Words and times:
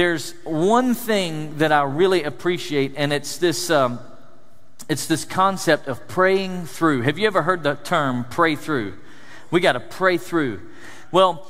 there's 0.00 0.32
one 0.44 0.94
thing 0.94 1.58
that 1.58 1.72
I 1.72 1.82
really 1.82 2.22
appreciate, 2.22 2.94
and 2.96 3.12
it's 3.12 3.36
this, 3.36 3.68
um, 3.68 4.00
it's 4.88 5.06
this 5.06 5.26
concept 5.26 5.88
of 5.88 6.08
praying 6.08 6.64
through. 6.64 7.02
Have 7.02 7.18
you 7.18 7.26
ever 7.26 7.42
heard 7.42 7.62
the 7.62 7.74
term 7.74 8.24
pray 8.24 8.56
through? 8.56 8.94
We 9.50 9.60
got 9.60 9.72
to 9.72 9.80
pray 9.80 10.16
through. 10.16 10.62
Well, 11.12 11.46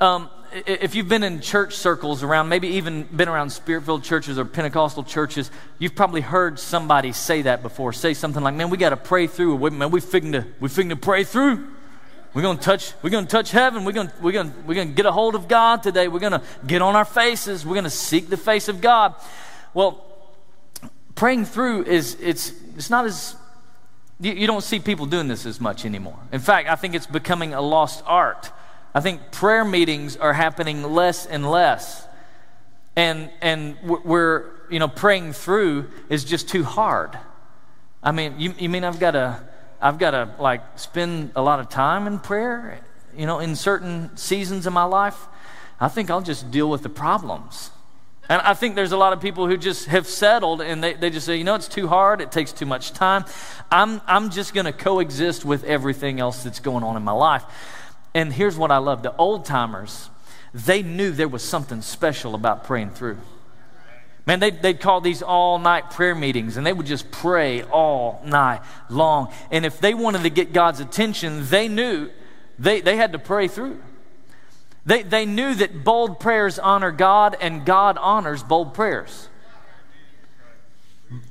um, 0.00 0.30
if 0.52 0.94
you've 0.94 1.08
been 1.08 1.24
in 1.24 1.40
church 1.40 1.74
circles 1.74 2.22
around, 2.22 2.48
maybe 2.48 2.68
even 2.68 3.08
been 3.10 3.28
around 3.28 3.50
spirit 3.50 3.82
filled 3.82 4.04
churches 4.04 4.38
or 4.38 4.44
Pentecostal 4.44 5.02
churches, 5.02 5.50
you've 5.80 5.96
probably 5.96 6.20
heard 6.20 6.60
somebody 6.60 7.10
say 7.10 7.42
that 7.42 7.60
before. 7.60 7.92
Say 7.92 8.14
something 8.14 8.44
like, 8.44 8.54
man, 8.54 8.70
we 8.70 8.76
got 8.76 8.90
to 8.90 8.96
pray 8.96 9.26
through. 9.26 9.68
Man, 9.68 9.90
we 9.90 10.00
figuring 10.00 10.34
to, 10.34 10.46
we 10.60 10.68
figuring 10.68 10.90
to 10.90 10.96
pray 10.96 11.24
through. 11.24 11.66
We're 12.32 12.42
gonna 12.42 12.60
touch, 12.60 12.92
we're 13.02 13.10
gonna 13.10 13.26
touch 13.26 13.50
heaven. 13.50 13.84
We're 13.84 13.92
gonna, 13.92 14.12
we're 14.20 14.32
gonna, 14.32 14.52
we're 14.66 14.74
gonna 14.74 14.90
get 14.90 15.06
a 15.06 15.12
hold 15.12 15.34
of 15.34 15.48
God 15.48 15.82
today. 15.82 16.08
We're 16.08 16.20
gonna 16.20 16.42
get 16.66 16.82
on 16.82 16.96
our 16.96 17.04
faces. 17.04 17.66
We're 17.66 17.74
gonna 17.74 17.90
seek 17.90 18.28
the 18.28 18.36
face 18.36 18.68
of 18.68 18.80
God. 18.80 19.14
Well, 19.74 20.04
praying 21.14 21.46
through 21.46 21.84
is 21.84 22.16
it's 22.20 22.52
it's 22.76 22.90
not 22.90 23.04
as 23.04 23.36
you, 24.20 24.32
you 24.32 24.46
don't 24.46 24.62
see 24.62 24.78
people 24.78 25.06
doing 25.06 25.28
this 25.28 25.46
as 25.46 25.60
much 25.60 25.84
anymore. 25.84 26.18
In 26.30 26.40
fact, 26.40 26.68
I 26.68 26.76
think 26.76 26.94
it's 26.94 27.06
becoming 27.06 27.54
a 27.54 27.60
lost 27.60 28.02
art. 28.06 28.52
I 28.94 29.00
think 29.00 29.30
prayer 29.30 29.64
meetings 29.64 30.16
are 30.16 30.32
happening 30.32 30.82
less 30.82 31.26
and 31.26 31.48
less. 31.48 32.06
And, 32.96 33.30
and 33.40 33.76
we're, 33.82 34.46
you 34.68 34.78
know, 34.78 34.88
praying 34.88 35.32
through 35.32 35.90
is 36.08 36.24
just 36.24 36.48
too 36.48 36.64
hard. 36.64 37.16
I 38.02 38.12
mean, 38.12 38.34
you, 38.38 38.54
you 38.58 38.68
mean 38.68 38.84
I've 38.84 38.98
got 38.98 39.12
to, 39.12 39.40
I've 39.80 39.98
got 39.98 40.10
to 40.12 40.34
like 40.38 40.78
spend 40.78 41.32
a 41.34 41.42
lot 41.42 41.60
of 41.60 41.68
time 41.68 42.06
in 42.06 42.18
prayer, 42.18 42.80
you 43.16 43.26
know, 43.26 43.38
in 43.38 43.56
certain 43.56 44.16
seasons 44.16 44.66
of 44.66 44.72
my 44.72 44.84
life? 44.84 45.26
I 45.80 45.88
think 45.88 46.10
I'll 46.10 46.20
just 46.20 46.50
deal 46.50 46.68
with 46.68 46.82
the 46.82 46.90
problems. 46.90 47.70
And 48.28 48.40
I 48.42 48.54
think 48.54 48.76
there's 48.76 48.92
a 48.92 48.96
lot 48.96 49.12
of 49.12 49.20
people 49.20 49.48
who 49.48 49.56
just 49.56 49.86
have 49.86 50.06
settled 50.06 50.60
and 50.60 50.84
they, 50.84 50.94
they 50.94 51.10
just 51.10 51.26
say, 51.26 51.36
you 51.36 51.42
know, 51.42 51.56
it's 51.56 51.66
too 51.66 51.88
hard, 51.88 52.20
it 52.20 52.30
takes 52.30 52.52
too 52.52 52.66
much 52.66 52.92
time. 52.92 53.24
I'm, 53.72 54.00
I'm 54.06 54.30
just 54.30 54.54
going 54.54 54.66
to 54.66 54.72
coexist 54.72 55.44
with 55.44 55.64
everything 55.64 56.20
else 56.20 56.44
that's 56.44 56.60
going 56.60 56.84
on 56.84 56.96
in 56.96 57.02
my 57.02 57.12
life. 57.12 57.44
And 58.14 58.32
here's 58.32 58.56
what 58.56 58.70
I 58.70 58.76
love 58.76 59.02
the 59.02 59.16
old 59.16 59.46
timers, 59.46 60.10
they 60.54 60.82
knew 60.82 61.10
there 61.10 61.28
was 61.28 61.42
something 61.42 61.82
special 61.82 62.34
about 62.34 62.64
praying 62.64 62.90
through. 62.90 63.18
Man, 64.30 64.38
they'd, 64.38 64.62
they'd 64.62 64.78
call 64.78 65.00
these 65.00 65.22
all 65.22 65.58
night 65.58 65.90
prayer 65.90 66.14
meetings 66.14 66.56
and 66.56 66.64
they 66.64 66.72
would 66.72 66.86
just 66.86 67.10
pray 67.10 67.64
all 67.64 68.22
night 68.24 68.60
long. 68.88 69.32
And 69.50 69.66
if 69.66 69.80
they 69.80 69.92
wanted 69.92 70.22
to 70.22 70.30
get 70.30 70.52
God's 70.52 70.78
attention, 70.78 71.48
they 71.48 71.66
knew 71.66 72.08
they, 72.56 72.80
they 72.80 72.94
had 72.94 73.10
to 73.10 73.18
pray 73.18 73.48
through. 73.48 73.82
They, 74.86 75.02
they 75.02 75.26
knew 75.26 75.56
that 75.56 75.82
bold 75.82 76.20
prayers 76.20 76.60
honor 76.60 76.92
God 76.92 77.38
and 77.40 77.66
God 77.66 77.98
honors 77.98 78.44
bold 78.44 78.72
prayers. 78.72 79.28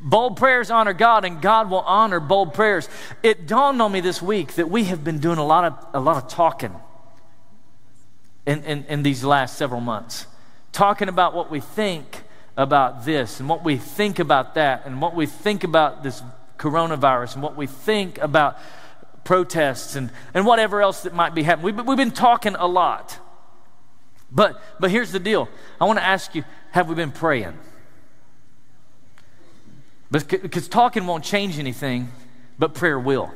Bold 0.02 0.36
prayers 0.36 0.70
honor 0.70 0.92
God, 0.92 1.24
and 1.24 1.42
God 1.42 1.72
will 1.72 1.80
honor 1.80 2.20
bold 2.20 2.54
prayers. 2.54 2.90
It 3.24 3.48
dawned 3.48 3.82
on 3.82 3.94
me 3.94 4.02
this 4.02 4.22
week 4.22 4.56
that 4.56 4.70
we 4.70 4.84
have 4.84 5.06
been 5.06 5.20
doing 5.20 5.38
a 5.38 5.46
lot 5.46 5.64
of, 5.64 5.86
a 5.94 6.02
lot 6.02 6.22
of 6.22 6.30
talking 6.30 6.76
in, 8.46 8.62
in, 8.66 8.84
in 8.90 9.04
these 9.04 9.24
last 9.24 9.58
several 9.58 9.80
months, 9.80 10.28
talking 10.74 11.08
about 11.08 11.34
what 11.34 11.50
we 11.50 11.62
think 11.62 12.24
about 12.58 13.06
this, 13.06 13.40
and 13.40 13.48
what 13.48 13.64
we 13.64 13.78
think 13.78 14.20
about 14.20 14.56
that, 14.56 14.86
and 14.86 15.02
what 15.02 15.16
we 15.16 15.26
think 15.26 15.64
about 15.64 16.04
this 16.04 16.22
coronavirus, 16.58 17.36
and 17.36 17.44
what 17.44 17.56
we 17.56 17.68
think 17.68 18.18
about 18.20 18.58
protests, 19.24 19.96
and, 19.96 20.10
and 20.34 20.46
whatever 20.46 20.82
else 20.82 21.04
that 21.04 21.14
might 21.14 21.36
be 21.36 21.44
happening. 21.44 21.76
We've, 21.76 21.86
we've 21.86 21.98
been 21.98 22.12
talking 22.12 22.56
a 22.56 22.68
lot. 22.68 23.18
But, 24.32 24.62
but 24.80 24.92
here's 24.92 25.12
the 25.12 25.20
deal 25.20 25.50
I 25.80 25.86
want 25.86 26.00
to 26.00 26.06
ask 26.06 26.36
you 26.36 26.44
have 26.72 26.88
we 26.88 26.96
been 26.96 27.12
praying? 27.12 27.58
Because 30.12 30.68
talking 30.68 31.06
won't 31.06 31.24
change 31.24 31.60
anything, 31.60 32.12
but 32.58 32.74
prayer 32.74 33.00
will. 33.00 33.32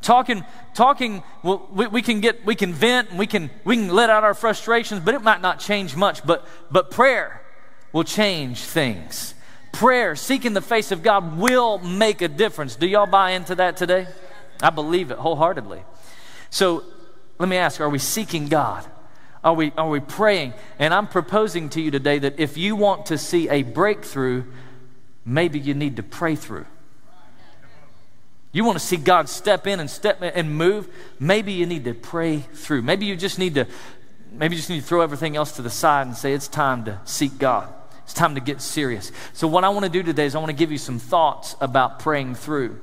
Talking, 0.00 0.44
talking, 0.74 1.22
well, 1.42 1.68
we, 1.72 1.86
we, 1.86 2.02
can 2.02 2.20
get, 2.20 2.44
we 2.44 2.54
can 2.54 2.72
vent, 2.72 3.10
and 3.10 3.18
we 3.18 3.26
can, 3.26 3.50
we 3.64 3.76
can 3.76 3.88
let 3.88 4.10
out 4.10 4.22
our 4.22 4.34
frustrations, 4.34 5.00
but 5.00 5.14
it 5.14 5.22
might 5.22 5.40
not 5.40 5.58
change 5.58 5.96
much. 5.96 6.24
But, 6.24 6.46
but 6.70 6.90
prayer 6.90 7.40
will 7.94 8.04
change 8.04 8.60
things. 8.60 9.34
Prayer, 9.72 10.14
seeking 10.16 10.52
the 10.52 10.60
face 10.60 10.92
of 10.92 11.02
God, 11.02 11.38
will 11.38 11.78
make 11.78 12.20
a 12.20 12.28
difference. 12.28 12.76
Do 12.76 12.86
y'all 12.86 13.06
buy 13.06 13.30
into 13.30 13.54
that 13.54 13.78
today? 13.78 14.06
I 14.60 14.68
believe 14.68 15.10
it 15.10 15.16
wholeheartedly. 15.16 15.82
So 16.50 16.84
let 17.38 17.48
me 17.48 17.56
ask: 17.56 17.80
Are 17.80 17.88
we 17.88 17.98
seeking 17.98 18.48
God? 18.48 18.84
Are 19.42 19.54
we, 19.54 19.72
are 19.76 19.88
we 19.88 20.00
praying? 20.00 20.54
And 20.78 20.94
I'm 20.94 21.06
proposing 21.06 21.68
to 21.70 21.80
you 21.80 21.90
today 21.90 22.18
that 22.18 22.40
if 22.40 22.56
you 22.56 22.76
want 22.76 23.06
to 23.06 23.18
see 23.18 23.48
a 23.50 23.62
breakthrough, 23.62 24.44
maybe 25.24 25.58
you 25.58 25.74
need 25.74 25.96
to 25.96 26.02
pray 26.02 26.34
through. 26.34 26.64
You 28.52 28.64
want 28.64 28.78
to 28.78 28.84
see 28.84 28.96
God 28.96 29.28
step 29.28 29.66
in 29.66 29.80
and 29.80 29.90
step 29.90 30.18
and 30.22 30.56
move, 30.56 30.88
maybe 31.20 31.52
you 31.52 31.66
need 31.66 31.84
to 31.84 31.92
pray 31.92 32.38
through. 32.38 32.82
Maybe 32.82 33.04
you 33.04 33.16
just 33.16 33.38
need 33.38 33.54
to 33.56 33.66
maybe 34.32 34.54
you 34.54 34.60
just 34.60 34.70
need 34.70 34.80
to 34.80 34.86
throw 34.86 35.02
everything 35.02 35.36
else 35.36 35.52
to 35.52 35.62
the 35.62 35.70
side 35.70 36.06
and 36.06 36.16
say 36.16 36.32
it's 36.32 36.48
time 36.48 36.84
to 36.86 37.00
seek 37.04 37.38
God. 37.38 37.72
It's 38.04 38.14
time 38.14 38.34
to 38.36 38.40
get 38.40 38.60
serious. 38.60 39.12
So 39.32 39.48
what 39.48 39.64
I 39.64 39.68
want 39.70 39.84
to 39.84 39.90
do 39.90 40.02
today 40.02 40.26
is 40.26 40.34
I 40.34 40.38
want 40.38 40.50
to 40.50 40.56
give 40.56 40.70
you 40.70 40.78
some 40.78 40.98
thoughts 40.98 41.56
about 41.60 41.98
praying 41.98 42.36
through. 42.36 42.78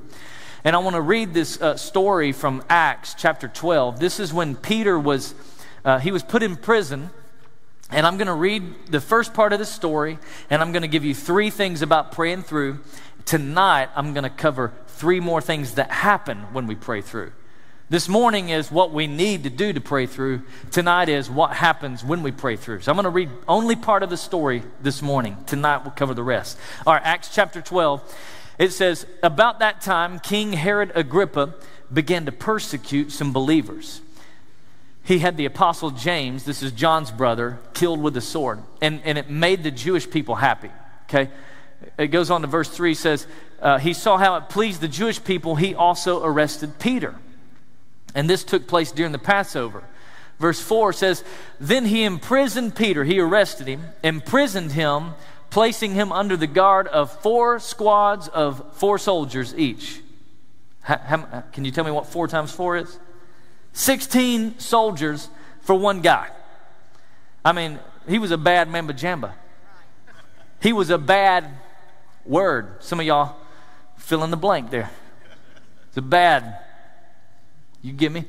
And 0.64 0.76
I 0.76 0.78
want 0.80 0.94
to 0.94 1.00
read 1.00 1.34
this 1.34 1.60
uh, 1.60 1.76
story 1.76 2.32
from 2.32 2.62
Acts 2.68 3.14
chapter 3.14 3.48
12. 3.48 3.98
This 3.98 4.20
is 4.20 4.32
when 4.32 4.54
Peter 4.54 4.98
was 4.98 5.34
uh, 5.84 5.98
he 5.98 6.12
was 6.12 6.22
put 6.22 6.42
in 6.42 6.56
prison 6.56 7.10
and 7.92 8.06
I'm 8.06 8.16
going 8.16 8.26
to 8.26 8.34
read 8.34 8.86
the 8.86 9.00
first 9.00 9.34
part 9.34 9.52
of 9.52 9.58
the 9.58 9.66
story, 9.66 10.18
and 10.48 10.62
I'm 10.62 10.72
going 10.72 10.82
to 10.82 10.88
give 10.88 11.04
you 11.04 11.14
three 11.14 11.50
things 11.50 11.82
about 11.82 12.10
praying 12.12 12.42
through. 12.42 12.80
Tonight, 13.26 13.90
I'm 13.94 14.14
going 14.14 14.24
to 14.24 14.30
cover 14.30 14.72
three 14.86 15.20
more 15.20 15.42
things 15.42 15.74
that 15.74 15.90
happen 15.90 16.38
when 16.54 16.66
we 16.66 16.74
pray 16.74 17.02
through. 17.02 17.32
This 17.92 18.08
morning 18.08 18.48
is 18.48 18.72
what 18.72 18.90
we 18.90 19.06
need 19.06 19.44
to 19.44 19.50
do 19.50 19.70
to 19.72 19.80
pray 19.80 20.06
through. 20.06 20.42
Tonight 20.70 21.10
is 21.10 21.28
what 21.28 21.52
happens 21.52 22.02
when 22.02 22.22
we 22.22 22.32
pray 22.32 22.56
through. 22.56 22.80
So 22.80 22.90
I'm 22.90 22.96
going 22.96 23.04
to 23.04 23.10
read 23.10 23.28
only 23.46 23.76
part 23.76 24.02
of 24.02 24.08
the 24.08 24.16
story 24.16 24.62
this 24.80 25.02
morning. 25.02 25.36
Tonight 25.46 25.84
we'll 25.84 25.92
cover 25.92 26.14
the 26.14 26.22
rest. 26.22 26.58
All 26.86 26.94
right, 26.94 27.02
Acts 27.04 27.28
chapter 27.34 27.60
12. 27.60 28.16
It 28.58 28.70
says, 28.70 29.06
About 29.22 29.58
that 29.58 29.82
time, 29.82 30.20
King 30.20 30.54
Herod 30.54 30.92
Agrippa 30.94 31.52
began 31.92 32.24
to 32.24 32.32
persecute 32.32 33.12
some 33.12 33.32
believers 33.34 34.00
he 35.04 35.18
had 35.18 35.36
the 35.36 35.46
apostle 35.46 35.90
James, 35.90 36.44
this 36.44 36.62
is 36.62 36.70
John's 36.72 37.10
brother, 37.10 37.58
killed 37.74 38.00
with 38.00 38.16
a 38.16 38.20
sword. 38.20 38.60
And, 38.80 39.00
and 39.04 39.18
it 39.18 39.28
made 39.28 39.64
the 39.64 39.70
Jewish 39.70 40.08
people 40.08 40.36
happy. 40.36 40.70
Okay? 41.04 41.28
It 41.98 42.08
goes 42.08 42.30
on 42.30 42.42
to 42.42 42.46
verse 42.46 42.68
3 42.68 42.94
says, 42.94 43.26
uh, 43.60 43.78
He 43.78 43.94
saw 43.94 44.16
how 44.16 44.36
it 44.36 44.48
pleased 44.48 44.80
the 44.80 44.88
Jewish 44.88 45.22
people, 45.22 45.56
he 45.56 45.74
also 45.74 46.22
arrested 46.24 46.78
Peter. 46.78 47.16
And 48.14 48.28
this 48.28 48.44
took 48.44 48.66
place 48.66 48.92
during 48.92 49.12
the 49.12 49.18
Passover. 49.18 49.84
Verse 50.38 50.60
4 50.60 50.92
says, 50.92 51.24
Then 51.60 51.86
he 51.86 52.04
imprisoned 52.04 52.74
Peter, 52.74 53.04
he 53.04 53.20
arrested 53.20 53.68
him, 53.68 53.84
imprisoned 54.02 54.72
him, 54.72 55.14
placing 55.50 55.94
him 55.94 56.12
under 56.12 56.36
the 56.36 56.46
guard 56.46 56.88
of 56.88 57.12
four 57.20 57.58
squads 57.58 58.28
of 58.28 58.74
four 58.74 58.98
soldiers 58.98 59.54
each. 59.54 60.00
How, 60.80 60.98
how, 60.98 61.16
uh, 61.20 61.42
can 61.52 61.64
you 61.64 61.70
tell 61.70 61.84
me 61.84 61.90
what 61.90 62.06
four 62.06 62.26
times 62.26 62.50
four 62.50 62.76
is? 62.76 62.98
16 63.72 64.58
soldiers 64.58 65.28
for 65.60 65.74
one 65.74 66.00
guy. 66.00 66.28
I 67.44 67.52
mean, 67.52 67.78
he 68.08 68.18
was 68.18 68.30
a 68.30 68.38
bad 68.38 68.68
mamba 68.68 68.94
jamba. 68.94 69.32
He 70.60 70.72
was 70.72 70.90
a 70.90 70.98
bad 70.98 71.48
word. 72.24 72.82
Some 72.82 73.00
of 73.00 73.06
y'all 73.06 73.36
fill 73.96 74.24
in 74.24 74.30
the 74.30 74.36
blank 74.36 74.70
there. 74.70 74.90
It's 75.88 75.96
a 75.96 76.02
bad. 76.02 76.58
You 77.82 77.92
get 77.92 78.12
me? 78.12 78.24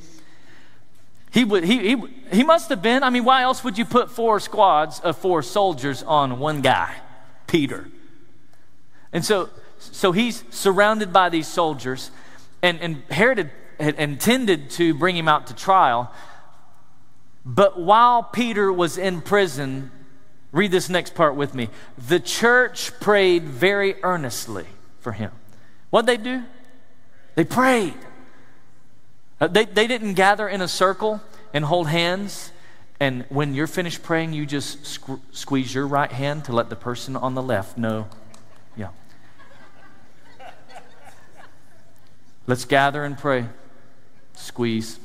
He, 1.32 1.44
would, 1.44 1.64
he, 1.64 1.96
he, 1.96 2.04
he 2.32 2.44
must 2.44 2.70
have 2.70 2.82
been. 2.82 3.04
I 3.04 3.10
mean, 3.10 3.24
why 3.24 3.42
else 3.42 3.64
would 3.64 3.78
you 3.78 3.86
put 3.86 4.12
four 4.12 4.40
squads 4.40 5.00
of 5.00 5.18
four 5.18 5.42
soldiers 5.42 6.04
on 6.04 6.38
one 6.38 6.62
guy, 6.62 6.96
Peter? 7.48 7.88
And 9.12 9.26
so, 9.26 9.50
so 9.80 10.12
he's 10.12 10.44
surrounded 10.52 11.12
by 11.12 11.30
these 11.30 11.48
soldiers, 11.48 12.12
and, 12.62 12.80
and 12.82 13.04
Herod 13.10 13.50
had 13.80 13.96
intended 13.96 14.70
to 14.72 14.94
bring 14.94 15.18
him 15.18 15.28
out 15.28 15.48
to 15.48 15.56
trial. 15.56 16.12
But 17.46 17.80
while 17.80 18.24
Peter 18.24 18.72
was 18.72 18.98
in 18.98 19.22
prison, 19.22 19.92
read 20.52 20.72
this 20.72 20.88
next 20.88 21.16
part 21.16 21.36
with 21.36 21.54
me. 21.54 21.70
The 22.08 22.20
church 22.20 22.92
prayed 23.00 23.44
very 23.44 23.96
earnestly 24.04 24.66
for 25.00 25.12
him. 25.12 25.32
What'd 25.90 26.08
they 26.08 26.18
do? 26.18 26.44
They 27.36 27.44
prayed. 27.44 27.98
Uh, 29.44 29.48
they, 29.48 29.66
they 29.66 29.88
didn't 29.88 30.14
gather 30.14 30.48
in 30.48 30.62
a 30.62 30.68
circle 30.70 31.22
and 31.54 31.66
hold 31.66 31.90
hands. 31.90 32.54
And 33.02 33.26
when 33.28 33.54
you're 33.54 33.68
finished 33.68 34.02
praying, 34.02 34.32
you 34.32 34.46
just 34.46 34.84
squ- 34.84 35.20
squeeze 35.34 35.76
your 35.76 35.86
right 35.86 36.14
hand 36.14 36.46
to 36.46 36.54
let 36.54 36.70
the 36.70 36.78
person 36.78 37.18
on 37.18 37.36
the 37.36 37.42
left 37.42 37.78
know. 37.78 38.08
Yeah. 38.78 38.88
Let's 42.48 42.64
gather 42.64 43.04
and 43.04 43.18
pray 43.18 43.48
squeeze. 44.36 44.98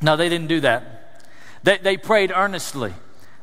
No, 0.00 0.16
they 0.16 0.30
didn't 0.30 0.48
do 0.48 0.60
that. 0.60 1.20
They, 1.62 1.76
they 1.76 1.98
prayed 1.98 2.32
earnestly. 2.34 2.94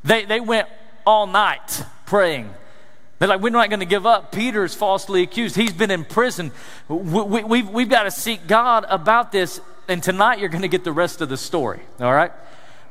They, 0.03 0.25
they 0.25 0.39
went 0.39 0.69
all 1.05 1.27
night 1.27 1.83
praying. 2.07 2.51
They're 3.21 3.27
like, 3.27 3.41
we're 3.41 3.51
not 3.51 3.69
going 3.69 3.81
to 3.81 3.85
give 3.85 4.07
up. 4.07 4.31
Peter's 4.31 4.73
falsely 4.73 5.21
accused. 5.21 5.55
He's 5.55 5.73
been 5.73 5.91
in 5.91 6.05
prison. 6.05 6.51
We, 6.87 7.21
we, 7.21 7.43
we've, 7.43 7.69
we've 7.69 7.89
got 7.89 8.05
to 8.05 8.11
seek 8.11 8.47
God 8.47 8.83
about 8.89 9.31
this. 9.31 9.61
And 9.87 10.01
tonight 10.01 10.39
you're 10.39 10.49
going 10.49 10.63
to 10.63 10.67
get 10.67 10.83
the 10.83 10.91
rest 10.91 11.21
of 11.21 11.29
the 11.29 11.37
story, 11.37 11.81
all 11.99 12.11
right? 12.11 12.31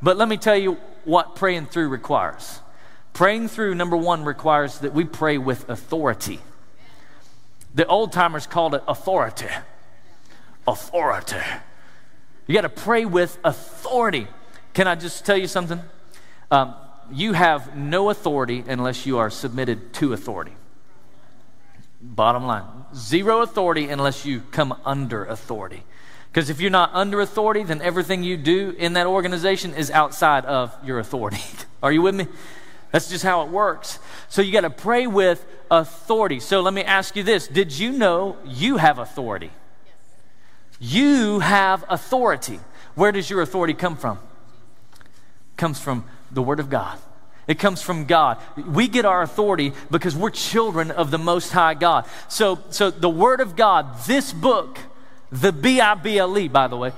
But 0.01 0.17
let 0.17 0.29
me 0.29 0.37
tell 0.37 0.57
you 0.57 0.75
what 1.05 1.35
praying 1.35 1.67
through 1.67 1.89
requires. 1.89 2.61
Praying 3.13 3.49
through, 3.49 3.75
number 3.75 3.97
one, 3.97 4.23
requires 4.23 4.79
that 4.79 4.95
we 4.95 5.03
pray 5.03 5.37
with 5.37 5.69
authority. 5.69 6.39
The 7.75 7.85
old 7.87 8.13
timers 8.13 8.47
called 8.47 8.77
it 8.77 8.85
authority. 8.87 9.49
Authority. 10.65 11.43
You 12.47 12.55
got 12.55 12.61
to 12.61 12.69
pray 12.69 13.05
with 13.05 13.37
authority. 13.43 14.29
Can 14.75 14.87
I 14.87 14.95
just 14.95 15.27
tell 15.27 15.37
you 15.37 15.49
something? 15.49 15.81
Um, 16.53 16.77
you 17.13 17.33
have 17.33 17.77
no 17.77 18.11
authority 18.11 18.65
unless 18.67 19.07
you 19.07 19.19
are 19.19 19.31
submitted 19.31 19.93
to 19.95 20.13
authority. 20.13 20.53
Bottom 22.01 22.47
line 22.47 22.65
zero 22.95 23.43
authority 23.43 23.89
unless 23.89 24.25
you 24.25 24.41
come 24.51 24.75
under 24.85 25.25
authority. 25.25 25.85
Because 26.33 26.49
if 26.49 26.61
you're 26.61 26.71
not 26.71 26.91
under 26.93 27.21
authority, 27.21 27.65
then 27.65 27.83
everything 27.83 28.23
you 28.23 28.37
do 28.37 28.75
in 28.79 28.93
that 28.93 29.07
organization 29.07 29.75
is 29.75 29.91
outside 29.91 30.45
of 30.45 30.75
your 30.85 30.99
authority. 30.99 31.43
Are 31.83 31.93
you 31.93 32.03
with 32.03 32.15
me? 32.15 32.27
That's 32.93 33.09
just 33.09 33.25
how 33.25 33.43
it 33.43 33.49
works. 33.49 33.99
So 34.29 34.43
you 34.43 34.53
got 34.53 34.63
to 34.63 34.71
pray 34.71 35.07
with 35.07 35.45
authority. 35.71 36.41
So 36.41 36.61
let 36.61 36.75
me 36.75 36.83
ask 36.83 37.17
you 37.17 37.23
this 37.23 37.49
Did 37.49 37.77
you 37.77 37.93
know 37.93 38.37
you 38.45 38.77
have 38.77 38.99
authority? 38.99 39.51
You 40.79 41.41
have 41.41 41.85
authority. 41.89 42.61
Where 42.95 43.13
does 43.13 43.29
your 43.29 43.43
authority 43.43 43.75
come 43.75 43.97
from? 43.97 44.19
Comes 45.57 45.81
from 45.81 46.05
the 46.31 46.43
Word 46.43 46.61
of 46.61 46.71
God. 46.71 46.99
It 47.47 47.59
comes 47.59 47.83
from 47.83 48.05
God. 48.05 48.39
We 48.57 48.87
get 48.87 49.05
our 49.05 49.23
authority 49.23 49.73
because 49.91 50.15
we're 50.15 50.31
children 50.31 50.91
of 50.91 51.11
the 51.11 51.19
Most 51.19 51.51
High 51.51 51.75
God. 51.75 52.07
So, 52.29 52.61
so 52.71 52.91
the 52.91 53.11
Word 53.11 53.41
of 53.41 53.57
God, 53.57 53.99
this 54.07 54.33
book, 54.33 54.79
the 55.33 55.53
B 55.53 55.81
I 55.81 55.95
B 55.95 56.19
L 56.19 56.39
E, 56.39 56.47
by 56.47 56.69
the 56.69 56.77
way, 56.77 56.93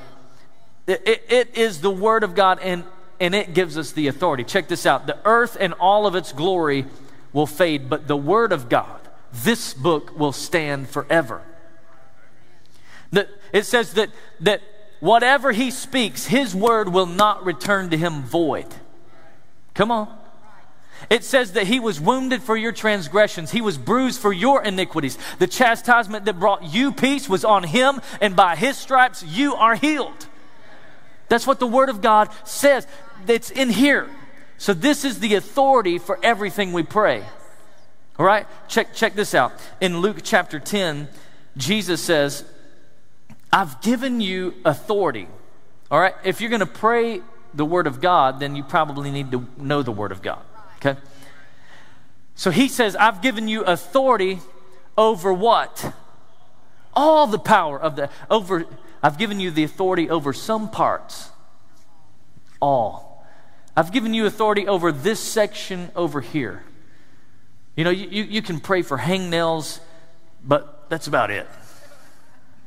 it, 0.87 1.25
it, 1.29 1.57
is 1.57 1.81
the 1.81 1.91
Word 1.91 2.23
of 2.23 2.35
God 2.35 2.59
and, 2.61 2.85
and 3.21 3.35
it 3.35 3.55
gives 3.55 3.79
us 3.79 3.93
the 3.93 4.09
authority. 4.09 4.45
Check 4.45 4.69
this 4.69 4.85
out 4.85 5.07
the 5.07 5.19
earth 5.25 5.57
and 5.59 5.73
all 5.75 6.07
of 6.07 6.15
its 6.15 6.33
glory 6.33 6.85
will 7.33 7.47
fade, 7.47 7.89
but 7.89 8.07
the 8.07 8.17
Word 8.17 8.53
of 8.53 8.69
God, 8.69 9.01
this 9.33 9.73
book, 9.73 10.19
will 10.19 10.33
stand 10.33 10.89
forever. 10.89 11.41
The, 13.11 13.29
it 13.53 13.65
says 13.65 13.95
that, 13.95 14.11
that 14.41 14.61
whatever 15.01 15.53
He 15.53 15.71
speaks, 15.71 16.27
His 16.27 16.55
Word 16.55 16.93
will 16.93 17.07
not 17.07 17.45
return 17.45 17.89
to 17.91 17.97
Him 17.97 18.23
void. 18.23 18.67
Come 19.75 19.91
on. 19.91 20.19
It 21.11 21.25
says 21.25 21.53
that 21.53 21.67
he 21.67 21.81
was 21.81 22.01
wounded 22.01 22.43
for 22.43 22.57
your 22.57 22.73
transgressions, 22.73 23.51
he 23.51 23.61
was 23.61 23.79
bruised 23.79 24.21
for 24.21 24.33
your 24.33 24.63
iniquities. 24.63 25.19
The 25.39 25.47
chastisement 25.47 26.25
that 26.27 26.39
brought 26.39 26.63
you 26.63 26.93
peace 26.93 27.29
was 27.29 27.45
on 27.45 27.65
him, 27.65 28.01
and 28.21 28.37
by 28.37 28.57
his 28.57 28.77
stripes 28.77 29.23
you 29.23 29.55
are 29.55 29.75
healed. 29.75 30.27
That's 31.29 31.47
what 31.47 31.59
the 31.59 31.67
Word 31.67 31.89
of 31.89 32.03
God 32.03 32.29
says. 32.45 32.87
It's 33.27 33.51
in 33.51 33.71
here. 33.71 34.09
So, 34.59 34.75
this 34.75 35.05
is 35.05 35.19
the 35.19 35.35
authority 35.35 35.99
for 35.99 36.21
everything 36.23 36.73
we 36.73 36.83
pray. 36.83 37.25
All 38.19 38.27
right? 38.27 38.47
Check, 38.69 38.95
check 38.95 39.15
this 39.15 39.35
out. 39.35 39.53
In 39.81 39.99
Luke 39.99 40.19
chapter 40.23 40.61
10, 40.61 41.09
Jesus 41.57 42.03
says, 42.03 42.45
I've 43.53 43.81
given 43.81 44.21
you 44.21 44.55
authority. 44.65 45.27
All 45.91 45.99
right? 45.99 46.15
If 46.23 46.41
you're 46.41 46.51
going 46.51 46.61
to 46.61 46.67
pray 46.67 47.23
the 47.55 47.65
Word 47.65 47.87
of 47.87 48.01
God, 48.01 48.41
then 48.41 48.57
you 48.57 48.63
probably 48.63 49.11
need 49.11 49.31
to 49.33 49.47
know 49.57 49.83
the 49.83 49.93
Word 49.93 50.13
of 50.13 50.23
God. 50.23 50.43
Okay? 50.77 50.99
So 52.35 52.51
he 52.51 52.69
says, 52.69 52.97
I've 52.97 53.23
given 53.23 53.49
you 53.49 53.63
authority 53.63 54.41
over 54.97 55.33
what? 55.33 55.95
All 56.95 57.27
the 57.27 57.39
power 57.39 57.81
of 57.81 57.97
the, 57.97 58.11
over, 58.31 58.67
I've 59.03 59.19
given 59.19 59.41
you 59.41 59.51
the 59.51 59.65
authority 59.65 60.11
over 60.11 60.33
some 60.33 60.71
parts. 60.71 61.31
All. 62.61 63.25
I've 63.77 63.93
given 63.93 64.13
you 64.13 64.27
authority 64.27 64.67
over 64.67 64.93
this 64.93 65.21
section 65.21 65.91
over 65.97 66.21
here. 66.21 66.63
You 67.77 67.85
know, 67.85 67.91
you, 67.91 68.09
you, 68.09 68.23
you 68.25 68.43
can 68.43 68.61
pray 68.61 68.83
for 68.83 68.99
hangnails, 68.99 69.81
but 70.45 70.91
that's 70.91 71.07
about 71.07 71.31
it. 71.31 71.47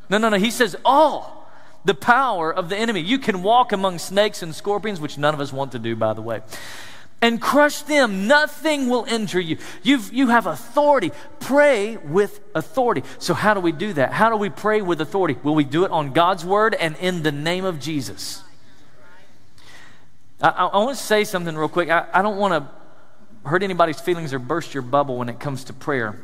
No, 0.09 0.17
no, 0.17 0.29
no. 0.29 0.37
He 0.37 0.51
says 0.51 0.75
all 0.83 1.34
the 1.85 1.93
power 1.93 2.53
of 2.53 2.69
the 2.69 2.75
enemy. 2.75 2.99
You 2.99 3.19
can 3.19 3.43
walk 3.43 3.71
among 3.71 3.99
snakes 3.99 4.41
and 4.41 4.53
scorpions, 4.53 4.99
which 4.99 5.17
none 5.17 5.33
of 5.33 5.39
us 5.39 5.53
want 5.53 5.71
to 5.71 5.79
do, 5.79 5.95
by 5.95 6.13
the 6.13 6.21
way, 6.21 6.41
and 7.21 7.39
crush 7.39 7.83
them. 7.83 8.27
Nothing 8.27 8.89
will 8.89 9.05
injure 9.05 9.39
you. 9.39 9.57
You've, 9.83 10.11
you 10.11 10.27
have 10.27 10.47
authority. 10.47 11.11
Pray 11.39 11.97
with 11.97 12.41
authority. 12.53 13.03
So, 13.19 13.33
how 13.33 13.53
do 13.53 13.59
we 13.59 13.71
do 13.71 13.93
that? 13.93 14.11
How 14.11 14.29
do 14.29 14.35
we 14.35 14.49
pray 14.49 14.81
with 14.81 14.99
authority? 14.99 15.37
Will 15.43 15.55
we 15.55 15.63
do 15.63 15.85
it 15.85 15.91
on 15.91 16.11
God's 16.11 16.43
word 16.43 16.73
and 16.73 16.97
in 16.97 17.23
the 17.23 17.31
name 17.31 17.63
of 17.63 17.79
Jesus? 17.79 18.43
I, 20.41 20.49
I, 20.49 20.77
want 20.77 20.97
to 20.97 21.03
say 21.03 21.23
something 21.23 21.55
real 21.55 21.69
quick. 21.69 21.89
I, 21.89 22.07
I 22.11 22.21
don't 22.21 22.37
want 22.37 22.53
to 22.53 23.49
hurt 23.49 23.63
anybody's 23.63 24.01
feelings 24.01 24.33
or 24.33 24.39
burst 24.39 24.73
your 24.73 24.83
bubble 24.83 25.17
when 25.17 25.29
it 25.29 25.39
comes 25.39 25.63
to 25.65 25.73
prayer. 25.73 26.19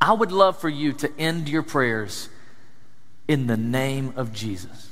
I 0.00 0.12
would 0.12 0.32
love 0.32 0.58
for 0.58 0.68
you 0.68 0.92
to 0.94 1.12
end 1.18 1.48
your 1.48 1.62
prayers 1.62 2.28
in 3.32 3.46
the 3.46 3.56
name 3.56 4.12
of 4.16 4.32
Jesus. 4.32 4.90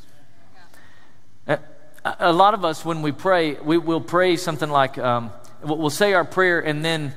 A 2.02 2.32
lot 2.32 2.54
of 2.54 2.64
us, 2.64 2.82
when 2.82 3.02
we 3.02 3.12
pray, 3.12 3.54
we 3.54 3.76
will 3.76 4.00
pray 4.00 4.36
something 4.36 4.70
like, 4.70 4.96
um, 4.96 5.30
we'll 5.62 5.90
say 5.90 6.14
our 6.14 6.24
prayer 6.24 6.58
and 6.58 6.82
then, 6.82 7.12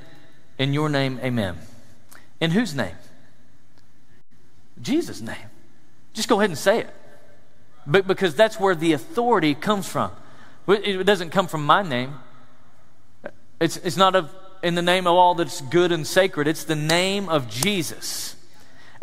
in 0.58 0.74
your 0.74 0.90
name, 0.90 1.20
amen. 1.24 1.56
In 2.42 2.52
whose 2.52 2.76
name? 2.76 2.96
Jesus' 4.82 5.22
name. 5.22 5.48
Just 6.12 6.28
go 6.28 6.42
ahead 6.42 6.50
and 6.50 6.60
say 6.60 6.80
it. 6.80 6.90
But 7.88 8.06
because 8.06 8.36
that's 8.36 8.60
where 8.60 8.76
the 8.76 8.92
authority 8.92 9.56
comes 9.56 9.88
from. 9.88 10.12
It 10.68 11.06
doesn't 11.06 11.30
come 11.30 11.48
from 11.48 11.66
my 11.66 11.82
name. 11.82 12.16
It's, 13.62 13.78
it's 13.78 13.96
not 13.96 14.16
of, 14.16 14.36
in 14.62 14.76
the 14.76 14.82
name 14.82 15.08
of 15.08 15.14
all 15.14 15.36
that's 15.36 15.62
good 15.62 15.94
and 15.94 16.06
sacred. 16.06 16.48
It's 16.48 16.66
the 16.66 16.76
name 16.76 17.30
of 17.30 17.50
Jesus. 17.50 18.36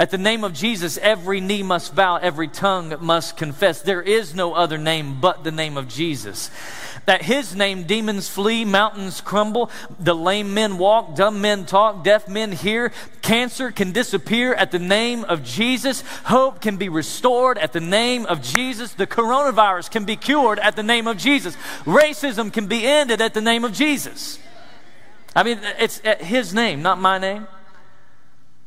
At 0.01 0.09
the 0.09 0.17
name 0.17 0.45
of 0.45 0.55
Jesus, 0.55 0.97
every 0.97 1.43
knee 1.43 1.63
must 1.63 1.95
bow, 1.95 2.17
every 2.17 2.49
tongue 2.49 2.97
must 3.03 3.37
confess. 3.37 3.83
There 3.83 4.01
is 4.01 4.35
no 4.35 4.55
other 4.55 4.79
name 4.79 5.21
but 5.21 5.45
the 5.45 5.53
name 5.53 5.77
of 5.77 5.89
Jesus. 5.89 6.51
That 7.05 7.21
his 7.21 7.55
name, 7.55 7.83
demons 7.83 8.27
flee, 8.27 8.65
mountains 8.65 9.21
crumble, 9.21 9.71
the 9.99 10.15
lame 10.15 10.55
men 10.55 10.79
walk, 10.79 11.17
dumb 11.17 11.43
men 11.43 11.67
talk, 11.67 12.03
deaf 12.03 12.29
men 12.29 12.53
hear, 12.53 12.93
cancer 13.21 13.71
can 13.71 13.93
disappear 13.93 14.55
at 14.55 14.71
the 14.71 14.79
name 14.79 15.25
of 15.25 15.45
Jesus, 15.45 16.01
hope 16.25 16.63
can 16.63 16.79
be 16.79 16.89
restored 16.89 17.59
at 17.59 17.75
the 17.75 17.81
name 17.81 18.25
of 18.25 18.41
Jesus, 18.41 18.95
the 18.95 19.07
coronavirus 19.07 19.91
can 19.91 20.07
be 20.07 20.17
cured 20.17 20.59
at 20.61 20.77
the 20.77 20.83
name 20.83 21.07
of 21.07 21.19
Jesus, 21.19 21.57
racism 21.85 22.51
can 22.51 22.69
be 22.69 22.87
ended 22.87 23.21
at 23.21 23.35
the 23.35 23.43
name 23.43 23.67
of 23.67 23.75
Jesus. 23.75 24.39
I 25.37 25.43
mean, 25.43 25.61
it's 25.79 26.01
at 26.07 26.23
his 26.23 26.55
name, 26.55 26.81
not 26.81 26.99
my 26.99 27.19
name. 27.19 27.47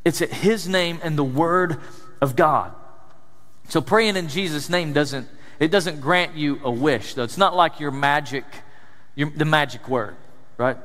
It's 0.05 0.21
at 0.21 0.31
His 0.31 0.67
name 0.67 0.99
and 1.03 1.17
the 1.17 1.23
Word 1.23 1.79
of 2.21 2.35
God. 2.35 2.73
So 3.69 3.81
praying 3.81 4.17
in 4.17 4.27
Jesus' 4.27 4.69
name 4.69 4.93
doesn't 4.93 5.27
it 5.59 5.71
doesn't 5.71 6.01
grant 6.01 6.35
you 6.35 6.59
a 6.63 6.71
wish 6.71 7.13
though. 7.13 7.23
It's 7.23 7.37
not 7.37 7.55
like 7.55 7.79
your 7.79 7.91
magic, 7.91 8.43
your, 9.15 9.29
the 9.29 9.45
magic 9.45 9.87
word, 9.87 10.15
right? 10.57 10.77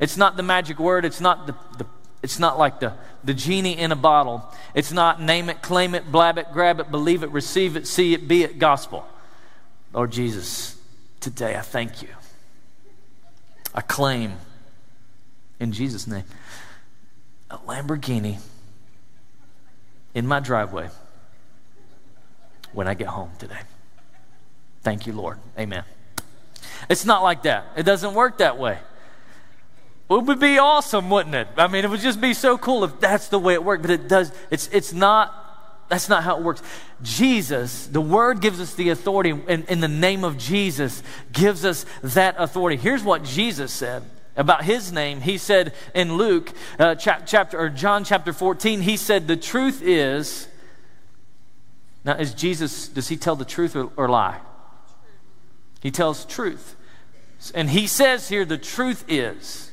It's 0.00 0.16
not 0.16 0.36
the 0.36 0.42
magic 0.42 0.78
word. 0.78 1.04
It's 1.04 1.20
not 1.20 1.46
the, 1.46 1.54
the 1.78 1.86
it's 2.22 2.38
not 2.38 2.58
like 2.58 2.80
the, 2.80 2.94
the 3.22 3.34
genie 3.34 3.76
in 3.76 3.92
a 3.92 3.96
bottle. 3.96 4.50
It's 4.74 4.92
not 4.92 5.20
name 5.20 5.50
it, 5.50 5.60
claim 5.60 5.94
it, 5.94 6.10
blab 6.10 6.38
it, 6.38 6.46
grab 6.52 6.80
it, 6.80 6.90
believe 6.90 7.22
it, 7.22 7.30
receive 7.30 7.76
it, 7.76 7.86
see 7.86 8.14
it, 8.14 8.26
be 8.26 8.42
it 8.42 8.58
gospel. 8.58 9.06
Lord 9.92 10.10
Jesus, 10.10 10.76
today 11.20 11.54
I 11.54 11.60
thank 11.60 12.02
you. 12.02 12.08
I 13.74 13.82
claim 13.82 14.38
in 15.60 15.72
Jesus' 15.72 16.06
name 16.06 16.24
a 17.50 17.58
Lamborghini 17.58 18.38
in 20.14 20.26
my 20.26 20.40
driveway 20.40 20.88
when 22.72 22.88
I 22.88 22.94
get 22.94 23.08
home 23.08 23.30
today. 23.38 23.60
Thank 24.82 25.06
you, 25.06 25.12
Lord. 25.12 25.38
Amen. 25.58 25.84
It's 26.88 27.04
not 27.04 27.22
like 27.22 27.42
that. 27.44 27.66
It 27.76 27.84
doesn't 27.84 28.14
work 28.14 28.38
that 28.38 28.58
way. 28.58 28.78
It 30.10 30.22
would 30.22 30.40
be 30.40 30.58
awesome, 30.58 31.08
wouldn't 31.08 31.34
it? 31.34 31.48
I 31.56 31.66
mean, 31.66 31.84
it 31.84 31.90
would 31.90 32.00
just 32.00 32.20
be 32.20 32.34
so 32.34 32.58
cool 32.58 32.84
if 32.84 33.00
that's 33.00 33.28
the 33.28 33.38
way 33.38 33.54
it 33.54 33.64
worked, 33.64 33.82
but 33.82 33.90
it 33.90 34.06
does. 34.06 34.32
It's, 34.50 34.68
it's 34.70 34.92
not, 34.92 35.88
that's 35.88 36.08
not 36.08 36.22
how 36.22 36.36
it 36.36 36.42
works. 36.42 36.62
Jesus, 37.02 37.86
the 37.86 38.02
Word 38.02 38.40
gives 38.40 38.60
us 38.60 38.74
the 38.74 38.90
authority, 38.90 39.30
in, 39.30 39.64
in 39.64 39.80
the 39.80 39.88
name 39.88 40.22
of 40.22 40.36
Jesus, 40.36 41.02
gives 41.32 41.64
us 41.64 41.86
that 42.02 42.34
authority. 42.38 42.76
Here's 42.76 43.02
what 43.02 43.24
Jesus 43.24 43.72
said 43.72 44.02
about 44.36 44.64
his 44.64 44.92
name, 44.92 45.20
he 45.20 45.38
said 45.38 45.74
in 45.94 46.16
Luke 46.16 46.52
uh, 46.78 46.94
chapter 46.94 47.58
or 47.58 47.68
John 47.68 48.04
chapter 48.04 48.32
14, 48.32 48.82
he 48.82 48.96
said, 48.96 49.26
The 49.26 49.36
truth 49.36 49.82
is. 49.82 50.48
Now, 52.04 52.16
is 52.16 52.34
Jesus, 52.34 52.88
does 52.88 53.08
he 53.08 53.16
tell 53.16 53.34
the 53.34 53.46
truth 53.46 53.74
or, 53.74 53.90
or 53.96 54.08
lie? 54.08 54.40
He 55.80 55.90
tells 55.90 56.26
truth. 56.26 56.76
And 57.54 57.70
he 57.70 57.86
says 57.86 58.28
here, 58.28 58.44
the 58.44 58.58
truth 58.58 59.04
is 59.08 59.70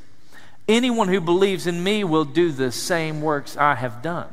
Anyone 0.68 1.10
who 1.10 1.20
believes 1.20 1.68
in 1.68 1.84
me 1.84 2.04
will 2.04 2.24
do 2.24 2.52
the 2.52 2.72
same 2.72 3.22
works 3.22 3.58
I 3.58 3.76
have 3.76 4.02
done. 4.02 4.30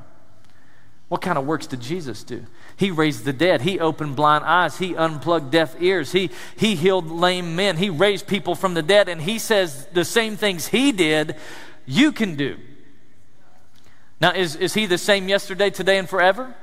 What 1.08 1.20
kind 1.22 1.38
of 1.38 1.46
works 1.46 1.66
did 1.66 1.80
Jesus 1.80 2.22
do? 2.22 2.44
He 2.78 2.92
raised 2.92 3.24
the 3.24 3.32
dead. 3.32 3.62
He 3.62 3.80
opened 3.80 4.14
blind 4.14 4.44
eyes. 4.44 4.78
He 4.78 4.94
unplugged 4.94 5.50
deaf 5.50 5.74
ears. 5.80 6.12
He, 6.12 6.30
he 6.56 6.76
healed 6.76 7.10
lame 7.10 7.56
men. 7.56 7.76
He 7.76 7.90
raised 7.90 8.28
people 8.28 8.54
from 8.54 8.74
the 8.74 8.82
dead. 8.82 9.08
And 9.08 9.20
he 9.20 9.40
says 9.40 9.86
the 9.92 10.04
same 10.04 10.36
things 10.36 10.68
he 10.68 10.92
did, 10.92 11.34
you 11.86 12.12
can 12.12 12.36
do. 12.36 12.56
Now, 14.20 14.32
is, 14.32 14.54
is 14.54 14.74
he 14.74 14.86
the 14.86 14.96
same 14.96 15.28
yesterday, 15.28 15.70
today, 15.70 15.98
and 15.98 16.08
forever? 16.08 16.54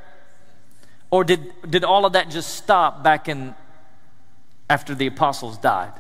Or 1.12 1.26
did, 1.26 1.54
did 1.70 1.84
all 1.84 2.06
of 2.06 2.14
that 2.14 2.30
just 2.30 2.56
stop 2.56 3.04
back 3.04 3.28
in 3.28 3.54
after 4.70 4.96
the 4.96 5.08
apostles 5.08 5.58
died? 5.58 5.94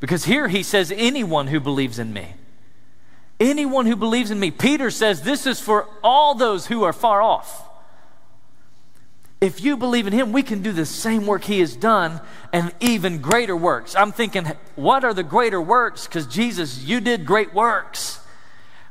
Because 0.00 0.24
here 0.24 0.48
he 0.48 0.64
says, 0.64 0.92
anyone 0.94 1.46
who 1.46 1.60
believes 1.60 2.00
in 2.00 2.12
me. 2.12 2.34
Anyone 3.38 3.86
who 3.86 3.94
believes 3.94 4.32
in 4.32 4.40
me. 4.40 4.50
Peter 4.50 4.90
says, 4.90 5.22
this 5.22 5.46
is 5.46 5.60
for 5.60 5.88
all 6.02 6.34
those 6.34 6.66
who 6.66 6.82
are 6.82 6.92
far 6.92 7.22
off. 7.22 7.62
If 9.40 9.60
you 9.60 9.76
believe 9.76 10.06
in 10.06 10.12
him, 10.14 10.32
we 10.32 10.42
can 10.42 10.62
do 10.62 10.72
the 10.72 10.86
same 10.86 11.26
work 11.26 11.44
he 11.44 11.60
has 11.60 11.76
done 11.76 12.20
and 12.52 12.72
even 12.80 13.20
greater 13.20 13.56
works. 13.56 13.94
I'm 13.94 14.12
thinking, 14.12 14.46
what 14.76 15.04
are 15.04 15.12
the 15.12 15.22
greater 15.22 15.60
works? 15.60 16.06
Because 16.06 16.26
Jesus, 16.26 16.82
you 16.82 17.00
did 17.00 17.26
great 17.26 17.52
works. 17.52 18.20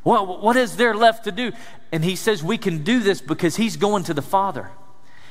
What, 0.04 0.44
what 0.44 0.56
is 0.56 0.78
there 0.78 0.94
left 0.94 1.24
to 1.24 1.32
do? 1.32 1.52
And 1.92 2.04
he 2.04 2.16
says 2.16 2.44
we 2.44 2.60
can 2.60 2.84
do 2.84 3.00
this 3.00 3.22
because 3.22 3.56
he's 3.56 3.76
going 3.76 4.04
to 4.04 4.14
the 4.14 4.22
Father. 4.22 4.70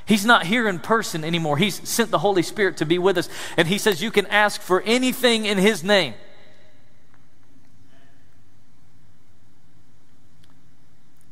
He's 0.04 0.26
not 0.26 0.46
here 0.46 0.68
in 0.68 0.80
person 0.80 1.22
anymore. 1.22 1.58
He's 1.58 1.88
sent 1.88 2.10
the 2.10 2.18
Holy 2.18 2.42
Spirit 2.42 2.78
to 2.78 2.86
be 2.86 2.98
with 2.98 3.16
us. 3.16 3.28
And 3.56 3.68
he 3.68 3.78
says 3.78 4.02
you 4.02 4.10
can 4.10 4.26
ask 4.26 4.60
for 4.60 4.82
anything 4.82 5.46
in 5.46 5.58
his 5.58 5.84
name. 5.84 6.14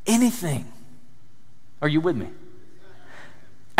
Anything. 0.06 0.72
Are 1.82 1.88
you 1.88 2.00
with 2.00 2.16
me? 2.16 2.28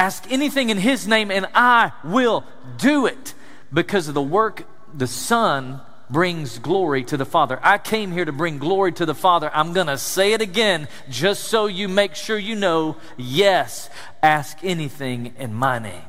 Ask 0.03 0.33
anything 0.33 0.71
in 0.71 0.79
his 0.79 1.07
name 1.07 1.31
and 1.31 1.47
I 1.55 1.93
will 2.03 2.43
do 2.77 3.07
it 3.07 3.35
because 3.73 4.09
of 4.09 4.15
the 4.15 4.21
work 4.21 4.67
the 4.93 5.07
Son 5.07 5.81
brings 6.11 6.59
glory 6.59 7.05
to 7.05 7.17
the 7.17 7.25
Father. 7.25 7.61
I 7.63 7.79
came 7.79 8.11
here 8.11 8.25
to 8.25 8.33
bring 8.33 8.59
glory 8.59 8.91
to 8.95 9.07
the 9.07 9.15
Father. 9.15 9.49
I'm 9.55 9.73
going 9.73 9.87
to 9.87 9.97
say 9.97 10.33
it 10.33 10.41
again 10.41 10.89
just 11.09 11.45
so 11.45 11.67
you 11.67 11.89
make 11.89 12.17
sure 12.17 12.37
you 12.37 12.57
know 12.57 12.97
yes, 13.17 13.91
ask 14.25 14.59
anything 14.65 15.35
in 15.39 15.55
my 15.55 15.79
name 15.79 16.03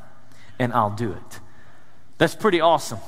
and 0.58 0.74
I'll 0.74 0.96
do 0.96 1.12
it. 1.12 1.40
That's 2.18 2.34
pretty 2.34 2.62
awesome. 2.62 3.00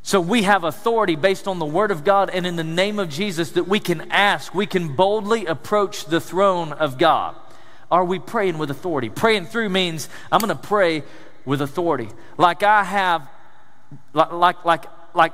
So 0.00 0.22
we 0.22 0.44
have 0.44 0.64
authority 0.64 1.16
based 1.16 1.46
on 1.46 1.58
the 1.58 1.66
Word 1.66 1.90
of 1.90 2.02
God 2.02 2.30
and 2.30 2.46
in 2.46 2.56
the 2.56 2.64
name 2.64 2.98
of 2.98 3.10
Jesus 3.10 3.50
that 3.50 3.68
we 3.68 3.78
can 3.78 4.10
ask, 4.10 4.54
we 4.54 4.64
can 4.64 4.96
boldly 4.96 5.44
approach 5.44 6.06
the 6.06 6.18
throne 6.18 6.72
of 6.72 6.96
God. 6.96 7.36
Are 7.90 8.04
we 8.04 8.18
praying 8.18 8.58
with 8.58 8.70
authority? 8.70 9.10
Praying 9.10 9.46
through 9.46 9.68
means 9.68 10.08
I'm 10.32 10.40
going 10.40 10.56
to 10.56 10.62
pray 10.62 11.02
with 11.44 11.60
authority. 11.60 12.08
Like 12.38 12.62
I 12.62 12.84
have, 12.84 13.28
like, 14.12 14.32
like, 14.32 14.64
like, 14.64 14.84
like 15.14 15.32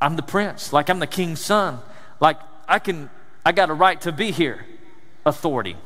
I'm 0.00 0.16
the 0.16 0.22
prince, 0.22 0.72
like 0.72 0.90
I'm 0.90 0.98
the 0.98 1.06
king's 1.06 1.40
son, 1.40 1.78
like 2.20 2.38
I 2.68 2.78
can, 2.78 3.08
I 3.44 3.52
got 3.52 3.70
a 3.70 3.74
right 3.74 4.00
to 4.02 4.12
be 4.12 4.30
here. 4.30 4.66
Authority. 5.24 5.76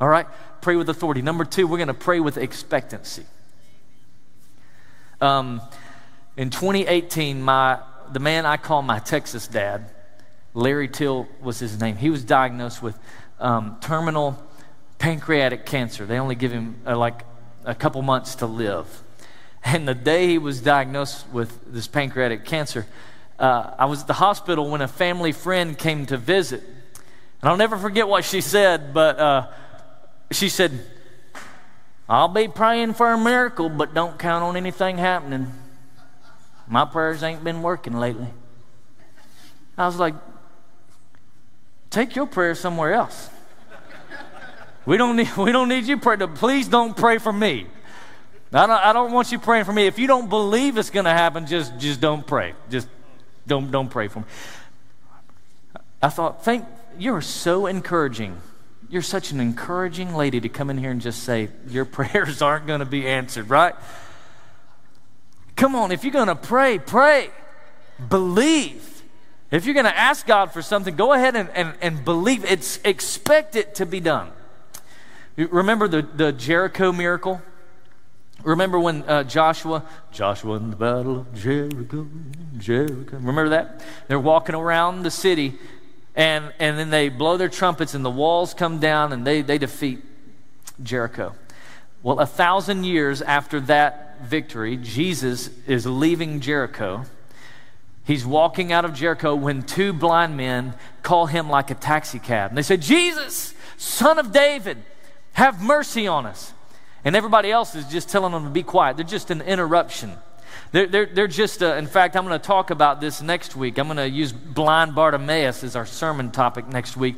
All 0.00 0.08
right? 0.08 0.26
Pray 0.60 0.76
with 0.76 0.88
authority. 0.88 1.22
Number 1.22 1.44
two, 1.44 1.66
we're 1.66 1.78
going 1.78 1.88
to 1.88 1.94
pray 1.94 2.20
with 2.20 2.36
expectancy. 2.36 3.24
Um, 5.20 5.60
in 6.36 6.50
2018, 6.50 7.42
my, 7.42 7.80
the 8.12 8.20
man 8.20 8.46
I 8.46 8.56
call 8.56 8.82
my 8.82 8.98
Texas 8.98 9.46
dad, 9.46 9.90
Larry 10.54 10.88
Till 10.88 11.28
was 11.40 11.58
his 11.58 11.80
name, 11.80 11.96
he 11.96 12.10
was 12.10 12.24
diagnosed 12.24 12.82
with 12.82 12.98
um, 13.38 13.78
terminal 13.80 14.42
pancreatic 15.02 15.66
cancer. 15.66 16.06
They 16.06 16.20
only 16.20 16.36
give 16.36 16.52
him 16.52 16.76
uh, 16.86 16.96
like 16.96 17.22
a 17.64 17.74
couple 17.74 18.00
months 18.02 18.36
to 18.36 18.46
live. 18.46 18.86
And 19.64 19.86
the 19.86 19.96
day 19.96 20.28
he 20.28 20.38
was 20.38 20.60
diagnosed 20.60 21.28
with 21.32 21.58
this 21.66 21.88
pancreatic 21.88 22.44
cancer, 22.44 22.86
uh, 23.36 23.74
I 23.76 23.86
was 23.86 24.02
at 24.02 24.06
the 24.06 24.12
hospital 24.12 24.70
when 24.70 24.80
a 24.80 24.86
family 24.86 25.32
friend 25.32 25.76
came 25.76 26.06
to 26.06 26.16
visit. 26.16 26.62
And 26.62 27.50
I'll 27.50 27.56
never 27.56 27.76
forget 27.76 28.06
what 28.06 28.24
she 28.24 28.40
said, 28.40 28.94
but 28.94 29.18
uh, 29.18 29.48
she 30.30 30.48
said, 30.48 30.70
I'll 32.08 32.28
be 32.28 32.46
praying 32.46 32.94
for 32.94 33.10
a 33.10 33.18
miracle, 33.18 33.68
but 33.68 33.94
don't 33.94 34.20
count 34.20 34.44
on 34.44 34.56
anything 34.56 34.98
happening. 34.98 35.52
My 36.68 36.84
prayers 36.84 37.24
ain't 37.24 37.42
been 37.42 37.62
working 37.62 37.94
lately. 37.94 38.28
I 39.76 39.84
was 39.84 39.96
like, 39.96 40.14
take 41.90 42.14
your 42.14 42.26
prayer 42.26 42.54
somewhere 42.54 42.94
else. 42.94 43.30
We 44.86 44.96
don't 44.96 45.16
need, 45.16 45.36
we 45.36 45.52
don't 45.52 45.68
need 45.68 45.84
you 45.84 45.98
pray. 45.98 46.16
To, 46.16 46.28
please 46.28 46.68
don't 46.68 46.96
pray 46.96 47.18
for 47.18 47.32
me. 47.32 47.66
I 48.52 48.66
don't, 48.66 48.70
I 48.70 48.92
don't 48.92 49.12
want 49.12 49.32
you 49.32 49.38
praying 49.38 49.64
for 49.64 49.72
me. 49.72 49.86
If 49.86 49.98
you 49.98 50.06
don't 50.06 50.28
believe 50.28 50.76
it's 50.76 50.90
going 50.90 51.06
to 51.06 51.10
happen, 51.10 51.46
just, 51.46 51.78
just 51.78 52.00
don't 52.00 52.26
pray. 52.26 52.54
Just 52.70 52.86
don't, 53.46 53.70
don't 53.70 53.88
pray 53.88 54.08
for 54.08 54.20
me. 54.20 54.26
I 56.02 56.08
thought, 56.10 56.44
thank, 56.44 56.66
you're 56.98 57.22
so 57.22 57.66
encouraging. 57.66 58.36
You're 58.90 59.00
such 59.00 59.30
an 59.32 59.40
encouraging 59.40 60.14
lady 60.14 60.38
to 60.40 60.50
come 60.50 60.68
in 60.68 60.76
here 60.76 60.90
and 60.90 61.00
just 61.00 61.22
say, 61.22 61.48
your 61.68 61.84
prayers 61.86 62.42
aren't 62.42 62.66
going 62.66 62.80
to 62.80 62.86
be 62.86 63.08
answered, 63.08 63.48
right? 63.48 63.74
Come 65.56 65.74
on, 65.74 65.92
if 65.92 66.04
you're 66.04 66.12
going 66.12 66.28
to 66.28 66.34
pray, 66.34 66.78
pray. 66.78 67.30
Believe. 68.08 69.02
If 69.50 69.64
you're 69.64 69.74
going 69.74 69.86
to 69.86 69.96
ask 69.96 70.26
God 70.26 70.52
for 70.52 70.60
something, 70.60 70.96
go 70.96 71.12
ahead 71.12 71.36
and, 71.36 71.48
and, 71.50 71.74
and 71.80 72.04
believe. 72.04 72.44
It's 72.44 72.80
expect 72.84 73.54
it 73.54 73.76
to 73.76 73.86
be 73.86 74.00
done. 74.00 74.30
Remember 75.36 75.88
the, 75.88 76.02
the 76.02 76.32
Jericho 76.32 76.92
miracle? 76.92 77.40
Remember 78.44 78.78
when 78.78 79.02
uh, 79.04 79.22
Joshua, 79.22 79.84
Joshua 80.10 80.56
in 80.56 80.70
the 80.70 80.76
battle 80.76 81.20
of 81.20 81.34
Jericho, 81.34 82.08
Jericho. 82.58 83.16
Remember 83.16 83.50
that? 83.50 83.82
They're 84.08 84.18
walking 84.18 84.54
around 84.54 85.04
the 85.04 85.10
city 85.10 85.54
and, 86.14 86.52
and 86.58 86.78
then 86.78 86.90
they 86.90 87.08
blow 87.08 87.36
their 87.36 87.48
trumpets 87.48 87.94
and 87.94 88.04
the 88.04 88.10
walls 88.10 88.52
come 88.52 88.78
down 88.78 89.12
and 89.12 89.26
they, 89.26 89.42
they 89.42 89.58
defeat 89.58 90.04
Jericho. 90.82 91.34
Well, 92.02 92.18
a 92.18 92.26
thousand 92.26 92.84
years 92.84 93.22
after 93.22 93.60
that 93.60 94.20
victory, 94.22 94.76
Jesus 94.76 95.50
is 95.66 95.86
leaving 95.86 96.40
Jericho. 96.40 97.04
He's 98.04 98.26
walking 98.26 98.72
out 98.72 98.84
of 98.84 98.92
Jericho 98.92 99.36
when 99.36 99.62
two 99.62 99.92
blind 99.92 100.36
men 100.36 100.74
call 101.04 101.26
him 101.26 101.48
like 101.48 101.70
a 101.70 101.74
taxi 101.74 102.18
cab. 102.18 102.50
And 102.50 102.58
they 102.58 102.62
say, 102.62 102.76
Jesus, 102.76 103.54
son 103.76 104.18
of 104.18 104.32
David, 104.32 104.78
have 105.32 105.62
mercy 105.62 106.06
on 106.06 106.26
us. 106.26 106.52
And 107.04 107.16
everybody 107.16 107.50
else 107.50 107.74
is 107.74 107.86
just 107.86 108.08
telling 108.08 108.32
them 108.32 108.44
to 108.44 108.50
be 108.50 108.62
quiet. 108.62 108.96
They're 108.96 109.04
just 109.04 109.30
an 109.30 109.40
interruption. 109.42 110.12
They're, 110.70 110.86
they're, 110.86 111.06
they're 111.06 111.28
just, 111.28 111.62
uh, 111.62 111.74
in 111.74 111.86
fact, 111.86 112.16
I'm 112.16 112.24
going 112.26 112.38
to 112.38 112.44
talk 112.44 112.70
about 112.70 113.00
this 113.00 113.20
next 113.20 113.56
week. 113.56 113.78
I'm 113.78 113.86
going 113.86 113.96
to 113.98 114.08
use 114.08 114.32
blind 114.32 114.94
Bartimaeus 114.94 115.64
as 115.64 115.76
our 115.76 115.84
sermon 115.84 116.30
topic 116.30 116.68
next 116.68 116.96
week. 116.96 117.16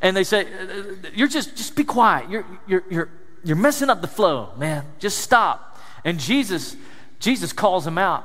And 0.00 0.16
they 0.16 0.24
say, 0.24 0.44
uh, 0.44 0.82
You're 1.14 1.28
just, 1.28 1.56
just 1.56 1.76
be 1.76 1.84
quiet. 1.84 2.30
You're, 2.30 2.46
you're, 2.66 2.84
you're, 2.90 3.08
you're 3.44 3.56
messing 3.56 3.90
up 3.90 4.00
the 4.00 4.08
flow, 4.08 4.52
man. 4.56 4.84
Just 4.98 5.18
stop. 5.18 5.78
And 6.04 6.18
Jesus, 6.18 6.76
Jesus 7.20 7.52
calls 7.52 7.86
him 7.86 7.98
out. 7.98 8.24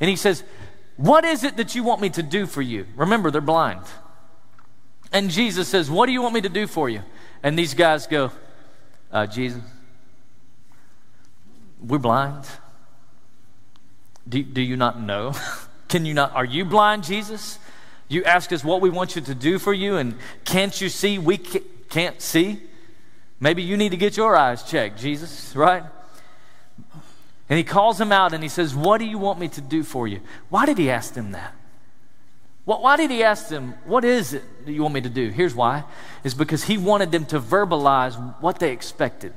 And 0.00 0.10
he 0.10 0.16
says, 0.16 0.44
What 0.96 1.24
is 1.24 1.44
it 1.44 1.56
that 1.56 1.74
you 1.74 1.82
want 1.84 2.00
me 2.00 2.10
to 2.10 2.22
do 2.22 2.46
for 2.46 2.62
you? 2.62 2.86
Remember, 2.96 3.30
they're 3.30 3.40
blind. 3.40 3.82
And 5.12 5.30
Jesus 5.30 5.68
says, 5.68 5.90
What 5.90 6.06
do 6.06 6.12
you 6.12 6.20
want 6.20 6.34
me 6.34 6.42
to 6.42 6.48
do 6.48 6.66
for 6.66 6.90
you? 6.90 7.02
And 7.42 7.58
these 7.58 7.72
guys 7.72 8.06
go, 8.06 8.30
uh, 9.10 9.26
Jesus, 9.26 9.62
we're 11.80 11.98
blind. 11.98 12.44
Do, 14.28 14.42
do 14.42 14.60
you 14.60 14.76
not 14.76 15.00
know? 15.00 15.34
Can 15.88 16.04
you 16.04 16.14
not? 16.14 16.34
Are 16.34 16.44
you 16.44 16.64
blind, 16.64 17.04
Jesus? 17.04 17.58
You 18.08 18.24
ask 18.24 18.52
us 18.52 18.64
what 18.64 18.80
we 18.80 18.90
want 18.90 19.16
you 19.16 19.22
to 19.22 19.34
do 19.34 19.58
for 19.58 19.72
you, 19.72 19.96
and 19.96 20.14
can't 20.44 20.78
you 20.80 20.88
see 20.88 21.18
we 21.18 21.38
can't 21.38 22.20
see? 22.20 22.62
Maybe 23.40 23.62
you 23.62 23.76
need 23.76 23.90
to 23.90 23.96
get 23.96 24.16
your 24.16 24.36
eyes 24.36 24.62
checked, 24.62 24.98
Jesus, 24.98 25.54
right? 25.54 25.84
And 27.48 27.56
he 27.56 27.64
calls 27.64 28.00
him 28.00 28.12
out 28.12 28.34
and 28.34 28.42
he 28.42 28.48
says, 28.48 28.74
What 28.74 28.98
do 28.98 29.06
you 29.06 29.18
want 29.18 29.38
me 29.38 29.48
to 29.48 29.60
do 29.60 29.82
for 29.82 30.06
you? 30.06 30.20
Why 30.48 30.66
did 30.66 30.78
he 30.78 30.90
ask 30.90 31.14
them 31.14 31.32
that? 31.32 31.54
Why 32.76 32.98
did 32.98 33.10
he 33.10 33.22
ask 33.22 33.48
them, 33.48 33.74
What 33.86 34.04
is 34.04 34.34
it 34.34 34.66
that 34.66 34.72
you 34.72 34.82
want 34.82 34.94
me 34.94 35.00
to 35.00 35.08
do? 35.08 35.30
Here's 35.30 35.54
why. 35.54 35.84
It's 36.22 36.34
because 36.34 36.64
he 36.64 36.76
wanted 36.76 37.10
them 37.10 37.24
to 37.26 37.40
verbalize 37.40 38.14
what 38.42 38.58
they 38.58 38.72
expected. 38.72 39.32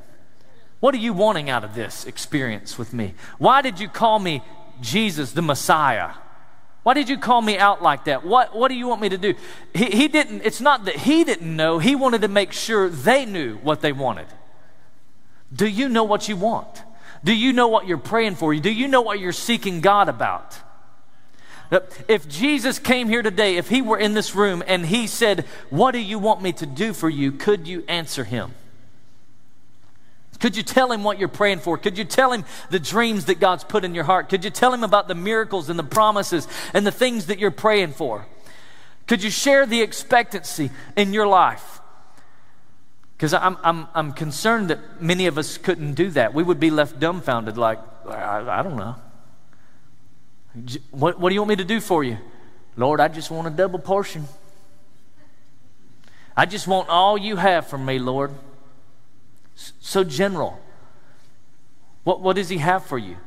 What 0.81 0.93
are 0.95 0.97
you 0.99 1.13
wanting 1.13 1.49
out 1.49 1.63
of 1.63 1.73
this 1.73 2.05
experience 2.05 2.77
with 2.77 2.93
me? 2.93 3.13
Why 3.37 3.61
did 3.61 3.79
you 3.79 3.87
call 3.87 4.19
me 4.19 4.43
Jesus, 4.81 5.31
the 5.31 5.41
Messiah? 5.41 6.11
Why 6.83 6.93
did 6.93 7.07
you 7.07 7.17
call 7.17 7.41
me 7.41 7.57
out 7.57 7.81
like 7.81 8.05
that? 8.05 8.25
What, 8.25 8.53
what 8.53 8.67
do 8.67 8.75
you 8.75 8.87
want 8.87 9.01
me 9.01 9.07
to 9.09 9.17
do? 9.17 9.35
He, 9.73 9.85
he 9.85 10.07
didn't, 10.09 10.41
it's 10.43 10.59
not 10.59 10.85
that 10.85 10.97
he 10.97 11.23
didn't 11.23 11.55
know, 11.55 11.79
he 11.79 11.95
wanted 11.95 12.21
to 12.21 12.27
make 12.27 12.51
sure 12.51 12.89
they 12.89 13.25
knew 13.25 13.57
what 13.57 13.79
they 13.79 13.93
wanted. 13.93 14.27
Do 15.53 15.67
you 15.67 15.87
know 15.87 16.03
what 16.03 16.27
you 16.27 16.35
want? 16.35 16.83
Do 17.23 17.33
you 17.33 17.53
know 17.53 17.69
what 17.69 17.87
you're 17.87 17.97
praying 17.97 18.35
for? 18.35 18.53
Do 18.55 18.71
you 18.71 18.87
know 18.89 19.01
what 19.01 19.19
you're 19.19 19.31
seeking 19.31 19.79
God 19.79 20.09
about? 20.09 20.57
If 22.07 22.27
Jesus 22.27 22.79
came 22.79 23.07
here 23.07 23.21
today, 23.21 23.55
if 23.55 23.69
he 23.69 23.81
were 23.81 23.97
in 23.97 24.13
this 24.13 24.35
room 24.35 24.61
and 24.67 24.85
he 24.85 25.07
said, 25.07 25.45
What 25.69 25.91
do 25.91 25.99
you 25.99 26.19
want 26.19 26.41
me 26.41 26.51
to 26.53 26.65
do 26.65 26.93
for 26.93 27.09
you? 27.09 27.31
Could 27.31 27.67
you 27.67 27.85
answer 27.87 28.25
him? 28.25 28.53
Could 30.41 30.57
you 30.57 30.63
tell 30.63 30.91
him 30.91 31.03
what 31.03 31.19
you're 31.19 31.29
praying 31.29 31.59
for? 31.59 31.77
Could 31.77 31.97
you 31.97 32.03
tell 32.03 32.33
him 32.33 32.43
the 32.71 32.79
dreams 32.79 33.25
that 33.25 33.39
God's 33.39 33.63
put 33.63 33.85
in 33.85 33.93
your 33.93 34.03
heart? 34.03 34.27
Could 34.27 34.43
you 34.43 34.49
tell 34.49 34.73
him 34.73 34.83
about 34.83 35.07
the 35.07 35.15
miracles 35.15 35.69
and 35.69 35.77
the 35.77 35.83
promises 35.83 36.47
and 36.73 36.85
the 36.85 36.91
things 36.91 37.27
that 37.27 37.37
you're 37.37 37.51
praying 37.51 37.93
for? 37.93 38.25
Could 39.07 39.23
you 39.23 39.29
share 39.29 39.65
the 39.65 39.81
expectancy 39.81 40.71
in 40.97 41.13
your 41.13 41.27
life? 41.27 41.79
Because 43.15 43.35
I'm, 43.35 43.55
I'm, 43.63 43.87
I'm 43.93 44.13
concerned 44.13 44.71
that 44.71 44.99
many 44.99 45.27
of 45.27 45.37
us 45.37 45.59
couldn't 45.59 45.93
do 45.93 46.09
that. 46.11 46.33
We 46.33 46.41
would 46.41 46.59
be 46.59 46.71
left 46.71 46.99
dumbfounded, 46.99 47.55
like, 47.55 47.79
I, 48.07 48.59
I 48.59 48.63
don't 48.63 48.77
know. 48.77 48.95
What, 50.91 51.19
what 51.19 51.29
do 51.29 51.35
you 51.35 51.41
want 51.41 51.49
me 51.49 51.55
to 51.57 51.63
do 51.63 51.79
for 51.79 52.03
you? 52.03 52.17
Lord, 52.75 52.99
I 52.99 53.07
just 53.07 53.31
want 53.31 53.47
a 53.47 53.51
double 53.51 53.79
portion. 53.79 54.27
I 56.35 56.45
just 56.45 56.67
want 56.67 56.89
all 56.89 57.17
you 57.17 57.35
have 57.35 57.67
from 57.67 57.85
me, 57.85 57.99
Lord. 57.99 58.31
So 59.55 60.03
general. 60.03 60.59
What, 62.03 62.21
what 62.21 62.35
does 62.35 62.49
He 62.49 62.57
have 62.57 62.85
for 62.85 62.97
you? 62.97 63.17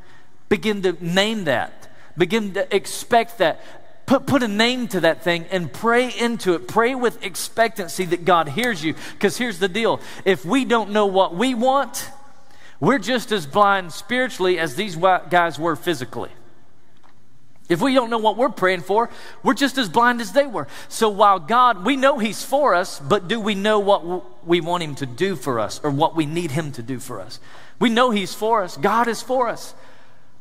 Begin 0.49 0.83
to 0.83 0.93
name 1.05 1.45
that. 1.45 1.89
Begin 2.17 2.55
to 2.55 2.75
expect 2.75 3.39
that. 3.39 3.61
Put, 4.07 4.27
put 4.27 4.43
a 4.43 4.49
name 4.49 4.89
to 4.89 5.01
that 5.01 5.23
thing 5.23 5.47
and 5.51 5.73
pray 5.73 6.11
into 6.13 6.55
it. 6.55 6.69
Pray 6.69 6.95
with 6.95 7.25
expectancy 7.25 8.05
that 8.07 8.25
God 8.25 8.49
hears 8.49 8.85
you. 8.85 8.95
Because 9.13 9.39
here's 9.39 9.59
the 9.59 9.69
deal 9.69 10.01
if 10.25 10.45
we 10.45 10.65
don't 10.65 10.91
know 10.91 11.07
what 11.07 11.35
we 11.35 11.55
want, 11.55 12.11
we're 12.81 12.99
just 12.99 13.33
as 13.33 13.47
blind 13.47 13.93
spiritually 13.93 14.59
as 14.59 14.77
these 14.77 14.97
guys 14.97 15.59
were 15.59 15.77
physically. 15.77 16.31
If 17.69 17.81
we 17.81 17.95
don't 17.95 18.11
know 18.11 18.19
what 18.19 18.37
we're 18.37 18.51
praying 18.51 18.83
for, 18.83 19.09
we're 19.43 19.55
just 19.55 19.79
as 19.79 19.89
blind 19.89 20.21
as 20.21 20.33
they 20.33 20.47
were. 20.47 20.69
So 20.89 21.09
while 21.09 21.39
God, 21.39 21.85
we 21.85 21.97
know 21.97 22.19
He's 22.19 22.45
for 22.45 22.75
us, 22.75 23.01
but 23.01 23.27
do 23.27 23.41
we 23.41 23.55
know 23.55 23.79
what 23.79 24.47
we 24.47 24.61
want 24.61 24.83
Him 24.83 24.95
to 24.97 25.07
do 25.07 25.35
for 25.35 25.59
us 25.59 25.81
or 25.83 25.91
what 25.91 26.15
we 26.15 26.27
need 26.27 26.51
Him 26.51 26.73
to 26.73 26.83
do 26.83 26.99
for 26.99 27.21
us? 27.21 27.41
We 27.79 27.89
know 27.89 28.11
He's 28.11 28.35
for 28.35 28.63
us, 28.63 28.77
God 28.77 29.09
is 29.09 29.23
for 29.23 29.49
us. 29.49 29.75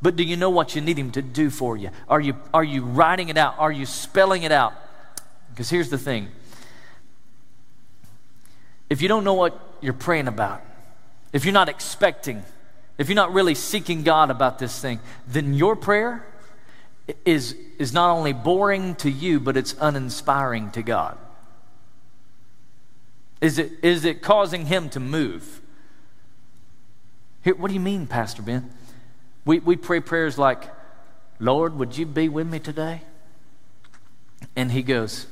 But 0.01 0.17
do 0.17 0.23
you 0.23 0.35
know 0.35 0.49
what 0.49 0.75
you 0.75 0.81
need 0.81 0.99
Him 0.99 1.11
to 1.11 1.21
do 1.21 1.49
for 1.49 1.77
you? 1.77 1.89
Are 2.09 2.19
you, 2.19 2.35
are 2.53 2.63
you 2.63 2.83
writing 2.83 3.29
it 3.29 3.37
out? 3.37 3.55
Are 3.57 3.71
you 3.71 3.85
spelling 3.85 4.43
it 4.43 4.51
out? 4.51 4.73
Because 5.49 5.69
here's 5.69 5.89
the 5.89 5.97
thing 5.97 6.29
if 8.89 9.01
you 9.01 9.07
don't 9.07 9.23
know 9.23 9.33
what 9.33 9.57
you're 9.79 9.93
praying 9.93 10.27
about, 10.27 10.61
if 11.31 11.45
you're 11.45 11.53
not 11.53 11.69
expecting, 11.69 12.43
if 12.97 13.07
you're 13.07 13.15
not 13.15 13.33
really 13.33 13.55
seeking 13.55 14.03
God 14.03 14.29
about 14.29 14.59
this 14.59 14.77
thing, 14.77 14.99
then 15.25 15.53
your 15.53 15.77
prayer 15.77 16.25
is, 17.25 17.55
is 17.79 17.93
not 17.93 18.11
only 18.11 18.33
boring 18.33 18.95
to 18.95 19.09
you, 19.09 19.39
but 19.39 19.57
it's 19.57 19.75
uninspiring 19.79 20.71
to 20.71 20.81
God? 20.81 21.17
Is 23.41 23.59
it, 23.59 23.71
is 23.81 24.05
it 24.05 24.21
causing 24.21 24.67
him 24.67 24.89
to 24.91 24.99
move? 24.99 25.61
Here, 27.43 27.55
what 27.55 27.67
do 27.67 27.73
you 27.73 27.81
mean, 27.81 28.07
Pastor 28.07 28.41
Ben? 28.41 28.71
We, 29.43 29.59
we 29.59 29.75
pray 29.75 29.99
prayers 29.99 30.37
like, 30.37 30.63
Lord, 31.39 31.77
would 31.77 31.97
you 31.97 32.05
be 32.05 32.29
with 32.29 32.47
me 32.47 32.59
today? 32.59 33.01
And 34.55 34.71
he 34.71 34.81
goes, 34.81 35.27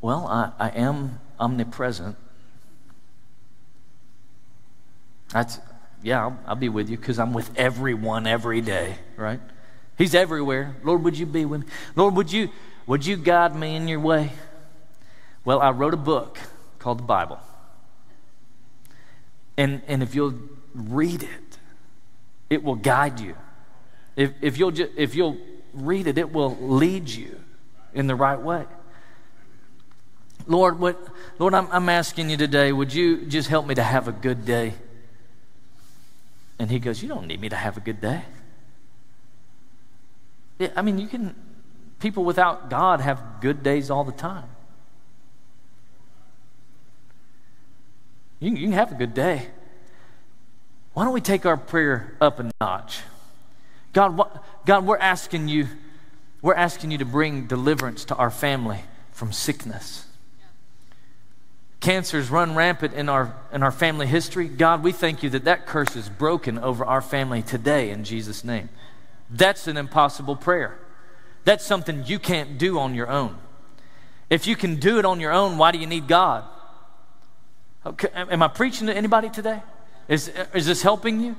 Well, 0.00 0.26
I, 0.26 0.52
I 0.58 0.70
am 0.70 1.20
omnipresent. 1.38 2.16
That's, 5.30 5.58
yeah, 6.02 6.22
I'll, 6.22 6.38
I'll 6.46 6.54
be 6.54 6.68
with 6.70 6.88
you 6.88 6.96
because 6.96 7.18
I'm 7.18 7.34
with 7.34 7.50
everyone 7.56 8.26
every 8.26 8.62
day, 8.62 8.96
right? 9.16 9.40
He's 9.96 10.14
everywhere. 10.14 10.76
Lord, 10.82 11.04
would 11.04 11.18
you 11.18 11.26
be 11.26 11.44
with 11.44 11.62
me? 11.62 11.66
Lord, 11.94 12.16
would 12.16 12.32
you, 12.32 12.50
would 12.86 13.06
you 13.06 13.16
guide 13.16 13.54
me 13.54 13.76
in 13.76 13.88
your 13.88 14.00
way? 14.00 14.32
Well, 15.44 15.60
I 15.60 15.70
wrote 15.70 15.94
a 15.94 15.98
book 15.98 16.38
called 16.78 16.98
the 16.98 17.04
Bible. 17.04 17.38
And, 19.56 19.82
and 19.86 20.02
if 20.02 20.14
you'll 20.14 20.34
read 20.74 21.22
it, 21.22 21.58
it 22.50 22.62
will 22.62 22.74
guide 22.74 23.20
you. 23.20 23.36
If, 24.16 24.32
if, 24.40 24.58
you'll 24.58 24.72
ju- 24.72 24.90
if 24.96 25.14
you'll 25.14 25.36
read 25.72 26.06
it, 26.06 26.18
it 26.18 26.32
will 26.32 26.56
lead 26.56 27.08
you 27.08 27.40
in 27.92 28.06
the 28.06 28.14
right 28.14 28.40
way. 28.40 28.64
Lord, 30.46 30.78
what, 30.78 31.00
Lord, 31.38 31.54
I'm, 31.54 31.68
I'm 31.70 31.88
asking 31.88 32.30
you 32.30 32.36
today, 32.36 32.72
would 32.72 32.92
you 32.92 33.24
just 33.26 33.48
help 33.48 33.66
me 33.66 33.74
to 33.74 33.82
have 33.82 34.08
a 34.08 34.12
good 34.12 34.44
day? 34.44 34.74
And 36.58 36.70
he 36.70 36.78
goes, 36.78 37.02
You 37.02 37.08
don't 37.08 37.26
need 37.26 37.40
me 37.40 37.48
to 37.48 37.56
have 37.56 37.76
a 37.76 37.80
good 37.80 38.00
day. 38.00 38.22
I 40.76 40.82
mean, 40.82 40.98
you 40.98 41.06
can, 41.06 41.34
people 41.98 42.24
without 42.24 42.70
God 42.70 43.00
have 43.00 43.22
good 43.40 43.62
days 43.62 43.90
all 43.90 44.04
the 44.04 44.12
time. 44.12 44.48
You 48.40 48.50
can, 48.50 48.56
you 48.56 48.62
can 48.64 48.72
have 48.72 48.92
a 48.92 48.94
good 48.94 49.14
day. 49.14 49.48
Why 50.92 51.04
don't 51.04 51.12
we 51.12 51.20
take 51.20 51.44
our 51.44 51.56
prayer 51.56 52.16
up 52.20 52.38
a 52.38 52.50
notch? 52.60 53.00
God, 53.92 54.16
what, 54.16 54.44
God, 54.64 54.86
we're 54.86 54.98
asking 54.98 55.48
you, 55.48 55.66
we're 56.40 56.54
asking 56.54 56.90
you 56.90 56.98
to 56.98 57.04
bring 57.04 57.46
deliverance 57.46 58.04
to 58.06 58.14
our 58.14 58.30
family 58.30 58.80
from 59.12 59.32
sickness. 59.32 60.06
Cancers 61.80 62.30
run 62.30 62.54
rampant 62.54 62.94
in 62.94 63.08
our, 63.08 63.34
in 63.52 63.62
our 63.62 63.70
family 63.70 64.06
history. 64.06 64.48
God, 64.48 64.82
we 64.82 64.92
thank 64.92 65.22
you 65.22 65.30
that 65.30 65.44
that 65.44 65.66
curse 65.66 65.96
is 65.96 66.08
broken 66.08 66.58
over 66.58 66.84
our 66.84 67.02
family 67.02 67.42
today 67.42 67.90
in 67.90 68.04
Jesus' 68.04 68.42
name. 68.42 68.68
That's 69.30 69.66
an 69.66 69.76
impossible 69.76 70.36
prayer. 70.36 70.78
That's 71.44 71.64
something 71.64 72.04
you 72.06 72.18
can't 72.18 72.58
do 72.58 72.78
on 72.78 72.94
your 72.94 73.08
own. 73.10 73.36
If 74.30 74.46
you 74.46 74.56
can 74.56 74.76
do 74.76 74.98
it 74.98 75.04
on 75.04 75.20
your 75.20 75.32
own, 75.32 75.58
why 75.58 75.72
do 75.72 75.78
you 75.78 75.86
need 75.86 76.08
God? 76.08 76.44
Okay, 77.86 78.08
am 78.14 78.42
I 78.42 78.48
preaching 78.48 78.86
to 78.86 78.96
anybody 78.96 79.28
today? 79.28 79.62
Is, 80.08 80.30
is 80.54 80.66
this 80.66 80.82
helping 80.82 81.20
you? 81.20 81.36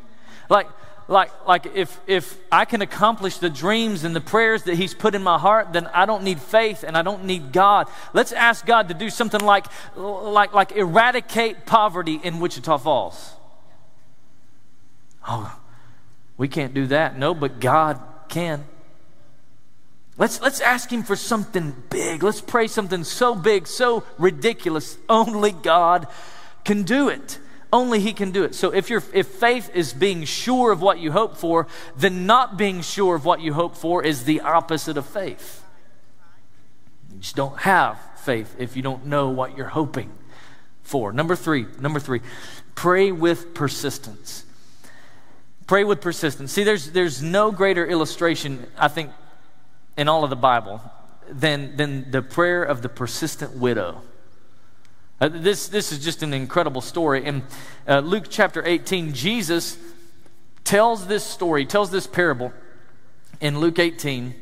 Like, 0.49 0.67
like, 1.07 1.31
like 1.47 1.67
if, 1.75 1.99
if 2.07 2.37
I 2.51 2.65
can 2.65 2.81
accomplish 2.81 3.37
the 3.37 3.49
dreams 3.49 4.03
and 4.03 4.15
the 4.15 4.21
prayers 4.21 4.63
that 4.63 4.75
He's 4.75 4.93
put 4.93 5.15
in 5.15 5.23
my 5.23 5.37
heart, 5.37 5.73
then 5.73 5.87
I 5.87 6.05
don't 6.05 6.23
need 6.23 6.39
faith 6.39 6.83
and 6.83 6.97
I 6.97 7.01
don't 7.01 7.25
need 7.25 7.51
God. 7.51 7.89
Let's 8.13 8.31
ask 8.31 8.65
God 8.65 8.87
to 8.89 8.93
do 8.93 9.09
something 9.09 9.41
like, 9.41 9.65
like, 9.95 10.53
like 10.53 10.71
eradicate 10.73 11.65
poverty 11.65 12.19
in 12.23 12.39
Wichita 12.39 12.77
Falls. 12.77 13.33
Oh, 15.27 15.59
we 16.37 16.47
can't 16.47 16.73
do 16.73 16.87
that. 16.87 17.17
No, 17.17 17.33
but 17.33 17.59
God 17.59 17.99
can. 18.29 18.65
Let's, 20.17 20.41
let's 20.41 20.61
ask 20.61 20.89
Him 20.89 21.03
for 21.03 21.15
something 21.15 21.75
big. 21.89 22.23
Let's 22.23 22.41
pray 22.41 22.67
something 22.67 23.03
so 23.03 23.35
big, 23.35 23.67
so 23.67 24.03
ridiculous. 24.17 24.97
Only 25.09 25.51
God 25.51 26.07
can 26.63 26.83
do 26.83 27.09
it. 27.09 27.39
Only 27.71 27.99
He 27.99 28.13
can 28.13 28.31
do 28.31 28.43
it. 28.43 28.55
So 28.55 28.73
if, 28.73 28.89
you 28.89 29.01
if 29.13 29.27
faith 29.27 29.69
is 29.73 29.93
being 29.93 30.23
sure 30.23 30.71
of 30.71 30.81
what 30.81 30.99
you 30.99 31.11
hope 31.11 31.37
for, 31.37 31.67
then 31.97 32.25
not 32.25 32.57
being 32.57 32.81
sure 32.81 33.15
of 33.15 33.25
what 33.25 33.41
you 33.41 33.53
hope 33.53 33.75
for 33.75 34.03
is 34.03 34.23
the 34.23 34.41
opposite 34.41 34.97
of 34.97 35.05
faith. 35.05 35.63
You 37.11 37.19
just 37.19 37.35
don't 37.35 37.57
have 37.59 37.99
faith 38.17 38.55
if 38.57 38.75
you 38.75 38.81
don't 38.81 39.05
know 39.05 39.29
what 39.29 39.57
you're 39.57 39.67
hoping 39.67 40.11
for. 40.81 41.11
Number 41.11 41.35
three, 41.35 41.65
number 41.79 41.99
three, 41.99 42.21
pray 42.73 43.11
with 43.11 43.53
persistence. 43.53 44.45
Pray 45.67 45.83
with 45.83 45.99
persistence. 45.99 46.51
See, 46.51 46.63
there's, 46.63 46.91
there's 46.91 47.23
no 47.23 47.51
greater 47.51 47.85
illustration, 47.85 48.67
I 48.77 48.87
think, 48.87 49.09
in 49.97 50.07
all 50.07 50.23
of 50.23 50.29
the 50.29 50.35
Bible 50.35 50.79
than, 51.27 51.75
than 51.75 52.11
the 52.11 52.21
prayer 52.21 52.63
of 52.63 52.83
the 52.83 52.89
persistent 52.89 53.57
widow. 53.57 54.01
Uh, 55.19 55.29
this, 55.29 55.67
this 55.67 55.91
is 55.91 56.03
just 56.03 56.21
an 56.21 56.33
incredible 56.33 56.81
story. 56.81 57.25
In 57.25 57.43
uh, 57.87 57.99
Luke 57.99 58.25
chapter 58.29 58.63
18, 58.63 59.13
Jesus 59.13 59.77
tells 60.63 61.07
this 61.07 61.23
story, 61.23 61.65
tells 61.65 61.89
this 61.89 62.05
parable 62.05 62.53
in 63.41 63.59
Luke 63.59 63.79
18. 63.79 64.35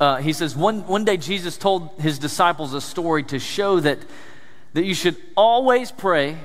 Uh, 0.00 0.16
he 0.16 0.32
says, 0.32 0.56
one, 0.56 0.84
one 0.88 1.04
day 1.04 1.16
Jesus 1.16 1.56
told 1.56 1.90
his 2.00 2.18
disciples 2.18 2.74
a 2.74 2.80
story 2.80 3.22
to 3.24 3.38
show 3.38 3.78
that, 3.78 3.98
that 4.72 4.84
you 4.84 4.94
should 4.94 5.16
always 5.36 5.92
pray 5.92 6.38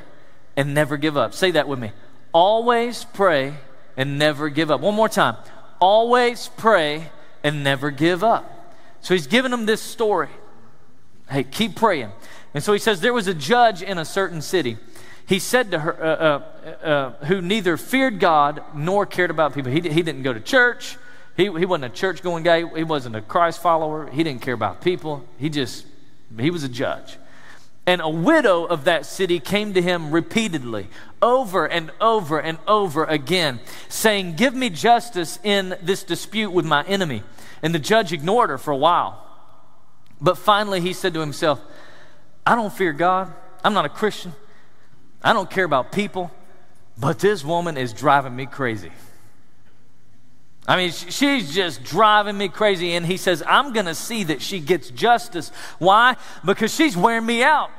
and 0.55 0.75
never 0.75 0.97
give 0.97 1.17
up. 1.17 1.33
Say 1.33 1.51
that 1.51 1.67
with 1.67 1.79
me 1.79 1.91
Always 2.37 3.03
pray 3.03 3.55
and 3.97 4.19
never 4.19 4.49
give 4.49 4.69
up. 4.69 4.79
One 4.79 4.93
more 4.93 5.09
time. 5.09 5.37
Always 5.81 6.51
pray 6.55 7.09
and 7.43 7.63
never 7.63 7.89
give 7.89 8.23
up. 8.23 8.77
So 9.01 9.15
he's 9.15 9.25
giving 9.25 9.49
them 9.49 9.65
this 9.65 9.81
story. 9.81 10.29
Hey, 11.31 11.43
keep 11.43 11.75
praying. 11.75 12.11
And 12.53 12.63
so 12.63 12.73
he 12.73 12.79
says 12.79 13.01
there 13.01 13.11
was 13.11 13.25
a 13.25 13.33
judge 13.33 13.81
in 13.81 13.97
a 13.97 14.05
certain 14.05 14.43
city. 14.43 14.77
He 15.25 15.39
said 15.39 15.71
to 15.71 15.79
her, 15.79 16.03
uh, 16.03 16.05
uh, 16.05 16.85
uh, 16.85 17.25
who 17.25 17.41
neither 17.41 17.75
feared 17.75 18.19
God 18.19 18.63
nor 18.75 19.07
cared 19.07 19.31
about 19.31 19.55
people. 19.55 19.71
He, 19.71 19.81
he 19.81 20.03
didn't 20.03 20.21
go 20.21 20.31
to 20.31 20.39
church. 20.39 20.95
He, 21.35 21.45
he 21.45 21.65
wasn't 21.65 21.85
a 21.85 21.89
church 21.89 22.21
going 22.21 22.43
guy. 22.43 22.59
He 22.75 22.83
wasn't 22.83 23.15
a 23.15 23.21
Christ 23.21 23.63
follower. 23.63 24.11
He 24.11 24.23
didn't 24.23 24.43
care 24.43 24.53
about 24.53 24.81
people. 24.81 25.25
He 25.39 25.49
just, 25.49 25.87
he 26.39 26.51
was 26.51 26.63
a 26.63 26.69
judge. 26.69 27.17
And 27.87 28.01
a 28.01 28.09
widow 28.09 28.65
of 28.65 28.83
that 28.83 29.05
city 29.05 29.39
came 29.39 29.73
to 29.73 29.81
him 29.81 30.11
repeatedly, 30.11 30.89
over 31.21 31.65
and 31.65 31.89
over 32.01 32.37
and 32.37 32.57
over 32.67 33.05
again, 33.05 33.61
saying, 33.87 34.35
Give 34.35 34.53
me 34.53 34.69
justice 34.69 35.39
in 35.41 35.77
this 35.81 36.03
dispute 36.03 36.51
with 36.51 36.65
my 36.65 36.83
enemy. 36.83 37.23
And 37.63 37.73
the 37.73 37.79
judge 37.79 38.11
ignored 38.11 38.49
her 38.49 38.57
for 38.57 38.71
a 38.71 38.77
while. 38.77 39.25
But 40.19 40.37
finally, 40.37 40.81
he 40.81 40.91
said 40.91 41.13
to 41.13 41.21
himself, 41.21 41.61
I 42.45 42.55
don't 42.55 42.73
fear 42.73 42.91
God. 42.91 43.33
I'm 43.63 43.73
not 43.73 43.85
a 43.85 43.89
Christian. 43.89 44.33
I 45.23 45.31
don't 45.31 45.49
care 45.49 45.65
about 45.65 45.93
people. 45.93 46.29
But 46.97 47.19
this 47.19 47.43
woman 47.45 47.77
is 47.77 47.93
driving 47.93 48.35
me 48.35 48.47
crazy. 48.47 48.91
I 50.67 50.75
mean, 50.75 50.91
she's 50.91 51.55
just 51.55 51.83
driving 51.85 52.37
me 52.37 52.49
crazy. 52.49 52.93
And 52.93 53.05
he 53.05 53.15
says, 53.15 53.41
I'm 53.47 53.71
going 53.71 53.85
to 53.85 53.95
see 53.95 54.25
that 54.25 54.41
she 54.41 54.59
gets 54.59 54.89
justice. 54.89 55.49
Why? 55.79 56.17
Because 56.43 56.73
she's 56.75 56.97
wearing 56.97 57.25
me 57.25 57.43
out. 57.43 57.71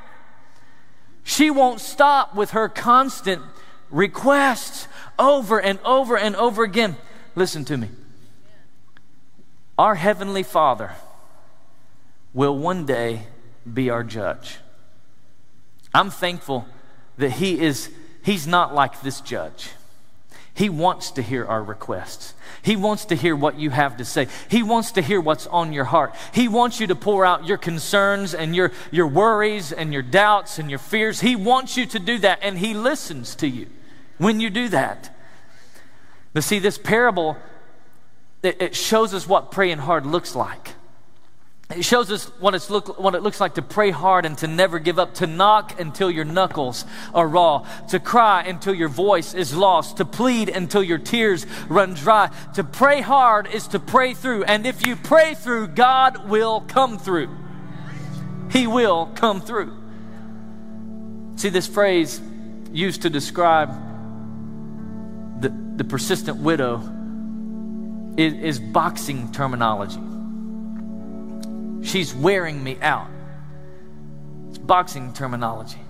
She 1.29 1.51
won't 1.51 1.83
stop 1.83 2.35
with 2.35 2.53
her 2.53 2.71
constant 2.71 3.43
requests 3.91 4.89
over 5.19 5.61
and 5.61 5.79
over 5.85 6.17
and 6.17 6.35
over 6.35 6.65
again. 6.65 6.97
Listen 7.35 7.67
to 7.67 7.77
me. 7.77 7.91
Our 9.79 9.95
Heavenly 9.95 10.43
Father 10.43 10.93
will 12.33 12.57
one 12.57 12.87
day 12.87 13.25
be 13.71 13.91
our 13.91 14.03
judge. 14.03 14.57
I'm 15.93 16.09
thankful 16.09 16.67
that 17.19 17.33
He 17.33 17.61
is, 17.61 17.91
He's 18.23 18.47
not 18.47 18.75
like 18.75 19.03
this 19.03 19.21
judge. 19.21 19.69
He 20.59 20.69
wants 20.69 21.13
to 21.13 21.23
hear 21.23 21.47
our 21.47 21.63
requests. 21.63 22.35
He 22.63 22.75
wants 22.75 23.05
to 23.05 23.15
hear 23.15 23.37
what 23.37 23.61
you 23.61 23.71
have 23.71 23.97
to 23.99 24.05
say. 24.05 24.27
He 24.49 24.65
wants 24.65 24.91
to 24.93 25.03
hear 25.03 25.21
what's 25.21 25.47
on 25.47 25.73
your 25.73 25.85
heart. 25.85 26.17
He 26.35 26.49
wants 26.49 26.81
you 26.81 26.89
to 26.89 26.97
pour 26.97 27.25
out 27.25 27.47
your 27.47 27.59
concerns 27.59 28.35
and 28.35 28.57
your, 28.57 28.73
your 28.91 29.07
worries 29.07 29.71
and 29.71 29.93
your 29.93 30.03
doubts 30.03 30.59
and 30.59 30.69
your 30.69 30.81
fears. 30.81 31.21
He 31.21 31.37
wants 31.37 31.77
you 31.77 31.87
to 31.87 32.01
do 32.01 32.19
that, 32.19 32.41
and 32.43 32.59
He 32.59 32.75
listens 32.75 33.37
to 33.37 33.47
you 33.47 33.69
when 34.17 34.41
you 34.41 34.51
do 34.51 34.69
that. 34.71 35.17
But 36.33 36.43
see, 36.43 36.59
this 36.59 36.77
parable, 36.77 37.37
it, 38.43 38.61
it 38.61 38.75
shows 38.75 39.15
us 39.15 39.29
what 39.29 39.53
praying 39.53 39.79
hard 39.79 40.07
looks 40.07 40.35
like. 40.35 40.71
It 41.71 41.85
shows 41.85 42.11
us 42.11 42.25
what, 42.41 42.55
it's 42.55 42.71
look, 42.71 42.99
what 42.99 43.15
it 43.15 43.23
looks 43.23 43.43
like 43.43 43.57
to 43.57 43.63
pray 43.63 43.91
hard 43.91 44.25
and 44.25 44.39
to 44.39 44.47
never 44.47 44.79
give 44.79 44.99
up, 44.99 45.15
to 45.17 45.27
knock 45.27 45.79
until 45.79 46.11
your 46.11 46.25
knuckles 46.25 46.87
are 47.15 47.29
raw, 47.29 47.67
to 47.91 48.01
cry 48.01 48.43
until 48.43 48.73
your 48.73 48.89
voice 48.89 49.35
is 49.35 49.55
lost, 49.55 49.99
to 49.99 50.07
plead 50.07 50.49
until 50.49 50.83
your 50.83 50.97
tears 50.97 51.45
run 51.69 51.93
dry. 51.93 52.31
To 52.55 52.65
pray 52.65 53.03
hard 53.03 53.49
is 53.49 53.69
to 53.69 53.79
pray 53.79 54.15
through. 54.15 54.45
And 54.45 54.67
if 54.67 54.87
you 54.87 54.97
pray 54.97 55.35
through, 55.35 55.69
God 55.69 56.31
will 56.31 56.63
come 56.63 56.99
through. 56.99 57.29
He 58.51 58.67
will 58.67 59.07
come 59.15 59.43
through. 59.43 59.77
See, 61.37 61.51
this 61.51 61.67
phrase 61.67 62.19
used 62.73 63.03
to 63.03 63.11
describe 63.11 63.69
the, 65.43 65.51
the 65.77 65.85
persistent 65.85 66.39
widow 66.39 66.81
is, 68.17 68.33
is 68.33 68.59
boxing 68.59 69.33
terminology. 69.33 70.01
She's 71.89 72.15
wearing 72.15 72.63
me 72.63 72.79
out. 72.83 73.09
It's 74.51 74.59
boxing 74.59 75.15
terminology. 75.15 75.81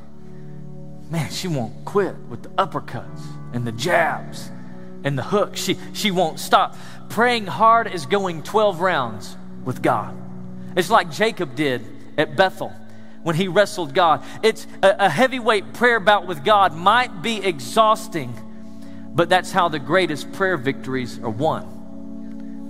Man, 1.10 1.28
she 1.32 1.48
won't 1.48 1.84
quit 1.84 2.14
with 2.28 2.44
the 2.44 2.50
uppercuts 2.50 3.20
and 3.52 3.66
the 3.66 3.72
jabs 3.72 4.48
and 5.02 5.18
the 5.18 5.24
hooks. 5.24 5.60
She, 5.60 5.76
she 5.94 6.12
won't 6.12 6.38
stop. 6.38 6.76
Praying 7.08 7.46
hard 7.46 7.92
is 7.92 8.06
going 8.06 8.44
12 8.44 8.80
rounds 8.80 9.36
with 9.64 9.82
God. 9.82 10.16
It's 10.76 10.88
like 10.88 11.10
Jacob 11.10 11.56
did 11.56 11.84
at 12.16 12.36
Bethel 12.36 12.72
when 13.24 13.34
he 13.34 13.48
wrestled 13.48 13.92
God. 13.92 14.22
It's 14.44 14.68
a, 14.84 14.94
a 15.00 15.08
heavyweight 15.08 15.72
prayer 15.72 15.98
bout 15.98 16.28
with 16.28 16.44
God 16.44 16.74
might 16.74 17.22
be 17.22 17.38
exhausting, 17.38 18.32
but 19.16 19.28
that's 19.28 19.50
how 19.50 19.68
the 19.68 19.80
greatest 19.80 20.30
prayer 20.30 20.56
victories 20.56 21.18
are 21.18 21.30
won 21.30 21.77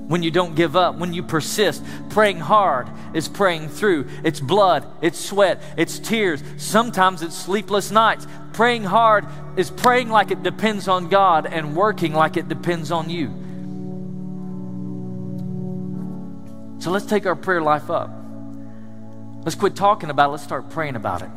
when 0.09 0.23
you 0.23 0.31
don't 0.31 0.55
give 0.57 0.75
up, 0.75 0.97
when 0.97 1.13
you 1.13 1.23
persist. 1.23 1.85
Praying 2.09 2.41
hard 2.41 2.89
is 3.15 3.29
praying 3.29 3.69
through. 3.69 4.07
It's 4.25 4.41
blood, 4.41 4.87
it's 5.03 5.23
sweat, 5.23 5.63
it's 5.77 5.99
tears. 5.99 6.43
Sometimes 6.57 7.23
it's 7.23 7.37
sleepless 7.37 7.91
nights. 7.91 8.27
Praying 8.55 8.85
hard 8.85 9.27
is 9.57 9.71
praying 9.71 10.09
like 10.09 10.31
it 10.31 10.43
depends 10.43 10.89
on 10.89 11.09
God 11.09 11.47
and 11.47 11.77
working 11.77 12.15
like 12.15 12.39
it 12.39 12.49
depends 12.49 12.91
on 12.91 13.11
you. 13.11 13.29
So 16.81 16.91
let's 16.91 17.07
take 17.07 17.27
our 17.27 17.37
prayer 17.37 17.61
life 17.61 17.91
up. 17.91 18.11
Let's 19.45 19.57
quit 19.57 19.77
talking 19.77 20.09
about 20.09 20.29
it. 20.29 20.33
Let's 20.33 20.43
start 20.43 20.71
praying 20.71 20.97
about 20.97 21.23
it. 21.23 21.31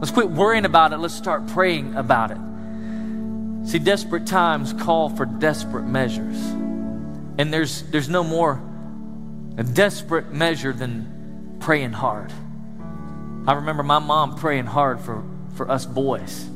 Let's 0.00 0.10
quit 0.10 0.30
worrying 0.30 0.66
about 0.66 0.92
it. 0.92 0.98
Let's 0.98 1.14
start 1.14 1.46
praying 1.48 1.94
about 1.96 2.30
it. 2.30 2.38
See, 3.66 3.78
desperate 3.78 4.26
times 4.26 4.74
call 4.74 5.08
for 5.08 5.24
desperate 5.24 5.84
measures. 5.84 6.36
And 7.38 7.54
there's, 7.54 7.82
there's 7.84 8.08
no 8.08 8.24
more 8.24 8.60
desperate 9.72 10.32
measure 10.32 10.72
than 10.72 11.56
praying 11.60 11.92
hard. 11.92 12.32
I 13.46 13.54
remember 13.54 13.82
my 13.82 13.98
mom 13.98 14.36
praying 14.36 14.66
hard 14.66 15.00
for, 15.00 15.24
for 15.54 15.70
us 15.70 15.86
boys, 15.86 16.48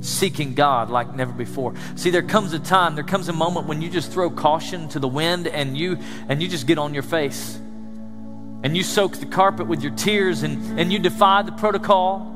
seeking 0.00 0.54
God 0.54 0.90
like 0.90 1.14
never 1.14 1.32
before. 1.32 1.74
See, 1.94 2.10
there 2.10 2.22
comes 2.22 2.52
a 2.52 2.58
time, 2.58 2.94
there 2.94 3.04
comes 3.04 3.28
a 3.28 3.32
moment 3.32 3.66
when 3.66 3.80
you 3.80 3.88
just 3.88 4.10
throw 4.10 4.30
caution 4.30 4.88
to 4.90 4.98
the 4.98 5.08
wind 5.08 5.46
and 5.46 5.76
you 5.76 5.98
and 6.28 6.42
you 6.42 6.48
just 6.48 6.66
get 6.66 6.78
on 6.78 6.92
your 6.92 7.02
face. 7.02 7.56
And 8.64 8.74
you 8.74 8.82
soak 8.82 9.18
the 9.18 9.26
carpet 9.26 9.66
with 9.66 9.82
your 9.82 9.92
tears 9.92 10.42
and, 10.42 10.80
and 10.80 10.92
you 10.92 10.98
defy 10.98 11.42
the 11.42 11.52
protocol 11.52 12.33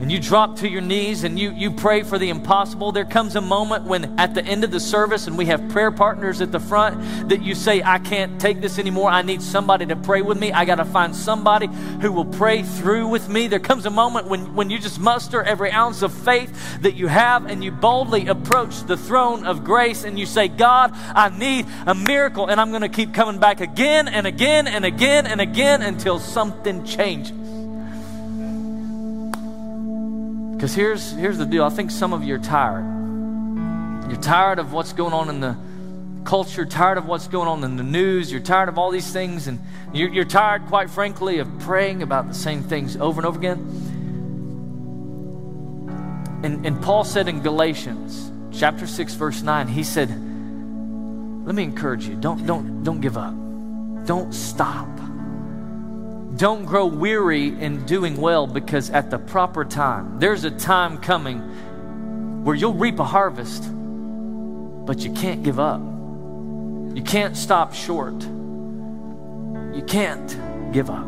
and 0.00 0.10
you 0.10 0.18
drop 0.18 0.56
to 0.56 0.68
your 0.68 0.80
knees 0.80 1.24
and 1.24 1.38
you, 1.38 1.50
you 1.50 1.70
pray 1.70 2.02
for 2.02 2.18
the 2.18 2.30
impossible, 2.30 2.90
there 2.90 3.04
comes 3.04 3.36
a 3.36 3.40
moment 3.42 3.84
when 3.84 4.18
at 4.18 4.32
the 4.32 4.42
end 4.42 4.64
of 4.64 4.70
the 4.70 4.80
service 4.80 5.26
and 5.26 5.36
we 5.36 5.44
have 5.44 5.68
prayer 5.68 5.90
partners 5.90 6.40
at 6.40 6.50
the 6.52 6.58
front 6.58 7.28
that 7.28 7.42
you 7.42 7.54
say, 7.54 7.82
I 7.82 7.98
can't 7.98 8.40
take 8.40 8.62
this 8.62 8.78
anymore. 8.78 9.10
I 9.10 9.20
need 9.20 9.42
somebody 9.42 9.84
to 9.84 9.96
pray 9.96 10.22
with 10.22 10.38
me. 10.38 10.52
I 10.52 10.64
got 10.64 10.76
to 10.76 10.86
find 10.86 11.14
somebody 11.14 11.66
who 12.00 12.12
will 12.12 12.24
pray 12.24 12.62
through 12.62 13.08
with 13.08 13.28
me. 13.28 13.46
There 13.46 13.58
comes 13.58 13.84
a 13.84 13.90
moment 13.90 14.26
when, 14.26 14.54
when 14.54 14.70
you 14.70 14.78
just 14.78 14.98
muster 14.98 15.42
every 15.42 15.70
ounce 15.70 16.00
of 16.00 16.14
faith 16.14 16.80
that 16.80 16.94
you 16.94 17.06
have 17.08 17.44
and 17.44 17.62
you 17.62 17.70
boldly 17.70 18.26
approach 18.26 18.80
the 18.84 18.96
throne 18.96 19.44
of 19.44 19.64
grace 19.64 20.04
and 20.04 20.18
you 20.18 20.24
say, 20.24 20.48
God, 20.48 20.92
I 20.94 21.28
need 21.28 21.66
a 21.86 21.94
miracle. 21.94 22.46
And 22.46 22.58
I'm 22.58 22.70
going 22.70 22.80
to 22.80 22.88
keep 22.88 23.12
coming 23.12 23.38
back 23.38 23.60
again 23.60 24.08
and 24.08 24.26
again 24.26 24.66
and 24.66 24.86
again 24.86 25.26
and 25.26 25.42
again 25.42 25.82
until 25.82 26.18
something 26.18 26.84
changes. 26.84 27.49
Because 30.60 30.74
here's, 30.74 31.12
here's 31.12 31.38
the 31.38 31.46
deal 31.46 31.64
I 31.64 31.70
think 31.70 31.90
some 31.90 32.12
of 32.12 32.22
you 32.22 32.34
are 32.34 32.38
tired. 32.38 32.84
You're 34.10 34.20
tired 34.20 34.58
of 34.58 34.74
what's 34.74 34.92
going 34.92 35.14
on 35.14 35.30
in 35.30 35.40
the 35.40 35.56
culture, 36.26 36.66
tired 36.66 36.98
of 36.98 37.06
what's 37.06 37.28
going 37.28 37.48
on 37.48 37.64
in 37.64 37.78
the 37.78 37.82
news, 37.82 38.30
you're 38.30 38.42
tired 38.42 38.68
of 38.68 38.76
all 38.76 38.90
these 38.90 39.10
things, 39.10 39.46
and 39.46 39.58
you're, 39.94 40.10
you're 40.10 40.26
tired, 40.26 40.66
quite 40.66 40.90
frankly, 40.90 41.38
of 41.38 41.48
praying 41.60 42.02
about 42.02 42.28
the 42.28 42.34
same 42.34 42.62
things 42.62 42.94
over 42.98 43.22
and 43.22 43.26
over 43.26 43.38
again. 43.38 43.58
And, 46.44 46.66
and 46.66 46.82
Paul 46.82 47.04
said 47.04 47.26
in 47.26 47.40
Galatians 47.40 48.30
chapter 48.52 48.86
6, 48.86 49.14
verse 49.14 49.40
9, 49.40 49.66
he 49.66 49.82
said, 49.82 50.10
Let 50.10 51.54
me 51.54 51.62
encourage 51.62 52.06
you, 52.06 52.16
don't, 52.16 52.44
don't, 52.44 52.84
don't 52.84 53.00
give 53.00 53.16
up, 53.16 53.32
don't 54.04 54.34
stop. 54.34 54.99
Don't 56.40 56.64
grow 56.64 56.86
weary 56.86 57.48
in 57.48 57.84
doing 57.84 58.16
well 58.18 58.46
because 58.46 58.88
at 58.88 59.10
the 59.10 59.18
proper 59.18 59.62
time, 59.62 60.18
there's 60.20 60.44
a 60.44 60.50
time 60.50 60.96
coming 60.96 62.44
where 62.44 62.56
you'll 62.56 62.72
reap 62.72 62.98
a 62.98 63.04
harvest, 63.04 63.64
but 64.86 65.00
you 65.00 65.12
can't 65.12 65.42
give 65.42 65.60
up. 65.60 65.82
You 66.96 67.02
can't 67.04 67.36
stop 67.36 67.74
short. 67.74 68.22
You 68.22 69.84
can't 69.86 70.72
give 70.72 70.88
up. 70.88 71.04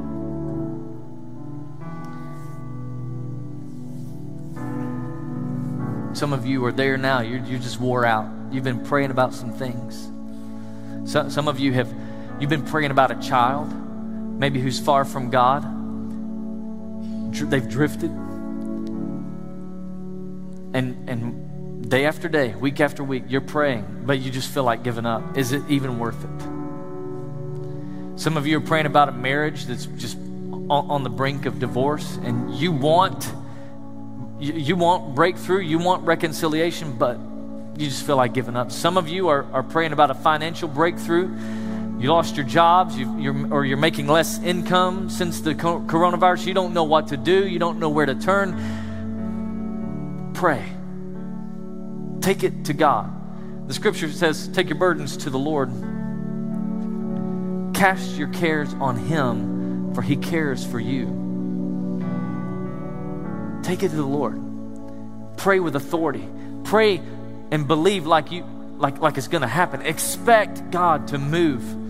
Some 6.14 6.34
of 6.34 6.44
you 6.44 6.62
are 6.66 6.72
there 6.72 6.98
now. 6.98 7.20
You're, 7.20 7.42
you're 7.46 7.58
just 7.58 7.80
wore 7.80 8.04
out. 8.04 8.30
You've 8.50 8.64
been 8.64 8.84
praying 8.84 9.10
about 9.10 9.32
some 9.32 9.54
things. 9.54 10.10
So, 11.10 11.30
some 11.30 11.48
of 11.48 11.58
you 11.58 11.72
have 11.72 11.90
you've 12.38 12.50
been 12.50 12.66
praying 12.66 12.90
about 12.90 13.10
a 13.10 13.18
child 13.26 13.72
maybe 14.38 14.60
who's 14.60 14.80
far 14.80 15.04
from 15.04 15.30
God. 15.30 15.62
They've 17.32 17.68
drifted. 17.68 18.10
And, 20.74 21.08
and 21.08 21.88
day 21.88 22.06
after 22.06 22.28
day, 22.28 22.54
week 22.54 22.80
after 22.80 23.04
week, 23.04 23.24
you're 23.28 23.40
praying, 23.40 24.04
but 24.06 24.18
you 24.20 24.30
just 24.30 24.50
feel 24.52 24.64
like 24.64 24.82
giving 24.82 25.06
up. 25.06 25.36
Is 25.36 25.52
it 25.52 25.62
even 25.68 25.98
worth 25.98 26.22
it? 26.24 28.18
Some 28.18 28.36
of 28.36 28.46
you 28.46 28.58
are 28.58 28.60
praying 28.62 28.86
about 28.86 29.08
a 29.08 29.12
marriage 29.12 29.64
that's 29.64 29.86
just 29.86 30.16
on, 30.70 31.02
the 31.02 31.10
brink 31.10 31.44
of 31.44 31.58
divorce, 31.58 32.16
and 32.22 32.54
you 32.54 32.72
want 32.72 33.30
you 34.38 34.74
want 34.74 35.14
breakthrough, 35.14 35.60
you 35.60 35.78
want 35.78 36.04
reconciliation, 36.04 36.92
but 36.98 37.18
you 37.76 37.86
just 37.88 38.04
feel 38.04 38.16
like 38.16 38.32
giving 38.32 38.56
up. 38.56 38.72
Some 38.72 38.96
of 38.96 39.08
you 39.08 39.28
are, 39.28 39.44
are 39.52 39.62
praying 39.62 39.92
about 39.92 40.10
a 40.10 40.14
financial 40.14 40.68
breakthrough 40.68 41.28
you 42.02 42.08
lost 42.08 42.36
your 42.36 42.44
jobs, 42.44 42.98
you're, 42.98 43.54
or 43.54 43.64
you're 43.64 43.76
making 43.76 44.08
less 44.08 44.40
income 44.40 45.08
since 45.08 45.40
the 45.40 45.54
coronavirus. 45.54 46.46
You 46.46 46.54
don't 46.54 46.74
know 46.74 46.82
what 46.82 47.06
to 47.08 47.16
do, 47.16 47.46
you 47.46 47.60
don't 47.60 47.78
know 47.78 47.90
where 47.90 48.06
to 48.06 48.16
turn. 48.16 50.32
Pray. 50.34 50.64
Take 52.20 52.42
it 52.42 52.64
to 52.64 52.72
God. 52.72 53.68
The 53.68 53.74
scripture 53.74 54.10
says, 54.10 54.48
Take 54.48 54.68
your 54.68 54.78
burdens 54.78 55.16
to 55.18 55.30
the 55.30 55.38
Lord. 55.38 55.70
Cast 57.72 58.16
your 58.16 58.28
cares 58.28 58.74
on 58.74 58.96
Him, 58.96 59.94
for 59.94 60.02
He 60.02 60.16
cares 60.16 60.66
for 60.66 60.80
you. 60.80 61.06
Take 63.62 63.84
it 63.84 63.90
to 63.90 63.96
the 63.96 64.02
Lord. 64.02 64.40
Pray 65.36 65.60
with 65.60 65.76
authority. 65.76 66.28
Pray 66.64 67.00
and 67.52 67.68
believe 67.68 68.06
like 68.06 68.32
you 68.32 68.44
like, 68.76 68.98
like 68.98 69.18
it's 69.18 69.28
going 69.28 69.42
to 69.42 69.46
happen. 69.46 69.82
Expect 69.82 70.72
God 70.72 71.06
to 71.08 71.18
move 71.18 71.81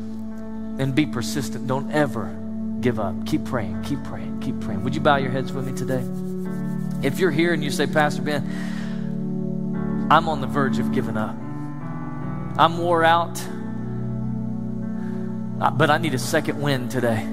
and 0.79 0.95
be 0.95 1.07
persistent. 1.07 1.67
Don't 1.67 1.91
ever 1.91 2.37
give 2.81 2.99
up. 3.01 3.27
Keep 3.27 3.45
praying, 3.47 3.83
keep 3.83 4.03
praying, 4.05 4.41
keep 4.41 4.61
praying. 4.61 4.83
Would 4.85 4.95
you 4.95 5.01
bow 5.01 5.17
your 5.17 5.31
heads 5.31 5.53
with 5.53 5.67
me 5.67 5.73
today? 5.73 6.05
If 7.07 7.19
you're 7.19 7.31
here 7.31 7.53
and 7.53 7.65
you 7.65 7.71
say, 7.71 7.87
Pastor 7.87 8.23
Ben, 8.23 10.09
I'm 10.11 10.29
on 10.29 10.41
the 10.41 10.47
verge 10.47 10.79
of 10.79 10.93
giving 10.93 11.17
up. 11.17 11.37
I'm 12.59 12.79
wore 12.79 13.03
out, 13.05 13.41
uh, 15.61 15.71
but 15.71 15.91
I 15.91 15.99
need 15.99 16.13
a 16.13 16.19
second 16.19 16.61
wind 16.61 16.91
today. 16.91 17.27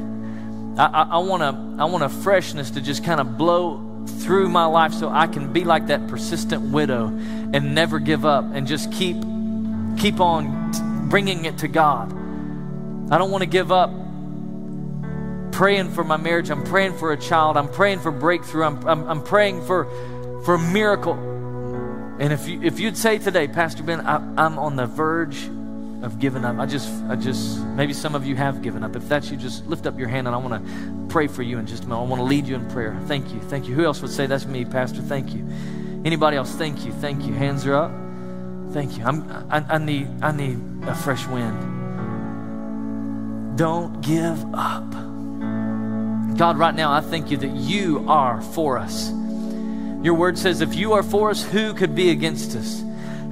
I, 0.77 0.85
I, 0.85 1.01
I, 1.11 1.17
want, 1.17 1.43
a, 1.43 1.81
I 1.81 1.85
want 1.85 2.03
a 2.03 2.09
freshness 2.09 2.71
to 2.71 2.81
just 2.81 3.03
kind 3.03 3.19
of 3.19 3.37
blow 3.37 4.05
through 4.07 4.49
my 4.49 4.65
life 4.65 4.93
so 4.93 5.09
I 5.09 5.27
can 5.27 5.51
be 5.51 5.65
like 5.65 5.87
that 5.87 6.07
persistent 6.07 6.71
widow 6.71 7.07
and 7.07 7.75
never 7.75 7.99
give 7.99 8.25
up 8.25 8.45
and 8.53 8.65
just 8.65 8.91
keep, 8.93 9.17
keep 9.97 10.19
on 10.19 11.09
bringing 11.09 11.45
it 11.45 11.57
to 11.59 11.67
God. 11.67 12.18
I 13.11 13.17
don't 13.17 13.31
want 13.31 13.41
to 13.41 13.49
give 13.49 13.71
up 13.71 13.91
praying 15.51 15.89
for 15.91 16.03
my 16.03 16.17
marriage. 16.17 16.49
I'm 16.49 16.63
praying 16.63 16.97
for 16.97 17.11
a 17.11 17.17
child. 17.17 17.57
I'm 17.57 17.69
praying 17.69 17.99
for 17.99 18.11
breakthrough. 18.11 18.63
I'm, 18.63 18.87
I'm, 18.87 19.07
I'm 19.07 19.23
praying 19.23 19.65
for, 19.65 19.85
for 20.45 20.55
a 20.55 20.59
miracle. 20.59 21.13
And 22.19 22.33
if 22.33 22.47
you 22.47 22.61
if 22.61 22.79
you'd 22.79 22.97
say 22.97 23.17
today, 23.17 23.47
Pastor 23.47 23.81
Ben, 23.81 24.01
I, 24.01 24.17
I'm 24.37 24.59
on 24.59 24.75
the 24.75 24.85
verge 24.85 25.45
of 26.03 26.19
giving 26.19 26.43
up. 26.43 26.59
I 26.59 26.65
just 26.65 26.89
I 27.05 27.15
just 27.15 27.59
maybe 27.59 27.93
some 27.93 28.13
of 28.13 28.25
you 28.25 28.35
have 28.35 28.61
given 28.61 28.83
up. 28.83 28.95
If 28.95 29.07
that's 29.07 29.31
you, 29.31 29.37
just 29.37 29.65
lift 29.67 29.87
up 29.87 29.97
your 29.97 30.09
hand 30.09 30.27
and 30.27 30.35
I 30.35 30.39
want 30.39 30.65
to 30.65 31.05
pray 31.07 31.27
for 31.27 31.43
you 31.43 31.57
in 31.57 31.65
just 31.65 31.85
a 31.85 31.87
moment. 31.87 32.07
I 32.07 32.09
want 32.09 32.19
to 32.19 32.25
lead 32.25 32.45
you 32.45 32.55
in 32.55 32.69
prayer. 32.69 32.99
Thank 33.07 33.33
you. 33.33 33.39
Thank 33.39 33.67
you. 33.67 33.73
Who 33.73 33.85
else 33.85 34.01
would 34.01 34.11
say 34.11 34.27
that's 34.27 34.45
me, 34.45 34.65
Pastor? 34.65 35.01
Thank 35.01 35.33
you. 35.33 35.47
Anybody 36.03 36.35
else? 36.35 36.51
Thank 36.51 36.85
you. 36.85 36.91
Thank 36.91 37.25
you. 37.25 37.33
Hands 37.33 37.65
are 37.65 37.75
up. 37.75 37.91
Thank 38.73 38.97
you. 38.97 39.05
I'm 39.05 39.29
I, 39.49 39.65
I 39.69 39.77
need 39.77 40.09
I 40.21 40.31
need 40.33 40.59
a 40.83 40.95
fresh 40.95 41.25
wind. 41.27 41.78
Don't 43.59 43.99
give 43.99 44.55
up. 44.55 44.89
God, 46.37 46.57
right 46.57 46.73
now 46.73 46.93
I 46.93 47.01
thank 47.01 47.29
you 47.29 47.35
that 47.35 47.53
you 47.53 48.05
are 48.07 48.41
for 48.41 48.77
us. 48.77 49.09
Your 50.01 50.13
word 50.13 50.37
says, 50.37 50.61
if 50.61 50.75
you 50.75 50.93
are 50.93 51.03
for 51.03 51.29
us, 51.29 51.43
who 51.43 51.73
could 51.73 51.93
be 51.93 52.09
against 52.09 52.55
us? 52.55 52.81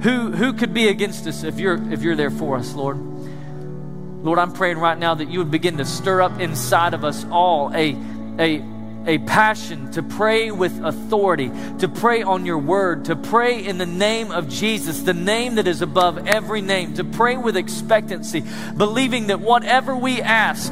Who, 0.02 0.30
who 0.30 0.52
could 0.52 0.74
be 0.74 0.88
against 0.88 1.26
us 1.26 1.44
if 1.44 1.58
you're, 1.58 1.82
if 1.90 2.02
you're 2.02 2.14
there 2.14 2.30
for 2.30 2.58
us, 2.58 2.74
Lord? 2.74 2.98
Lord, 4.22 4.38
I'm 4.38 4.52
praying 4.52 4.76
right 4.76 4.98
now 4.98 5.14
that 5.14 5.30
you 5.30 5.38
would 5.38 5.50
begin 5.50 5.78
to 5.78 5.86
stir 5.86 6.20
up 6.20 6.38
inside 6.40 6.92
of 6.92 7.04
us 7.06 7.24
all 7.30 7.74
a, 7.74 7.96
a, 8.38 8.58
a 9.08 9.18
passion 9.20 9.90
to 9.92 10.02
pray 10.02 10.50
with 10.50 10.84
authority, 10.84 11.50
to 11.78 11.88
pray 11.88 12.22
on 12.22 12.44
your 12.44 12.58
word, 12.58 13.06
to 13.06 13.16
pray 13.16 13.64
in 13.64 13.78
the 13.78 13.86
name 13.86 14.30
of 14.30 14.50
Jesus, 14.50 15.00
the 15.00 15.14
name 15.14 15.54
that 15.54 15.66
is 15.66 15.80
above 15.80 16.28
every 16.28 16.60
name, 16.60 16.92
to 16.94 17.04
pray 17.04 17.38
with 17.38 17.56
expectancy, 17.56 18.44
believing 18.76 19.28
that 19.28 19.40
whatever 19.40 19.96
we 19.96 20.20
ask, 20.20 20.70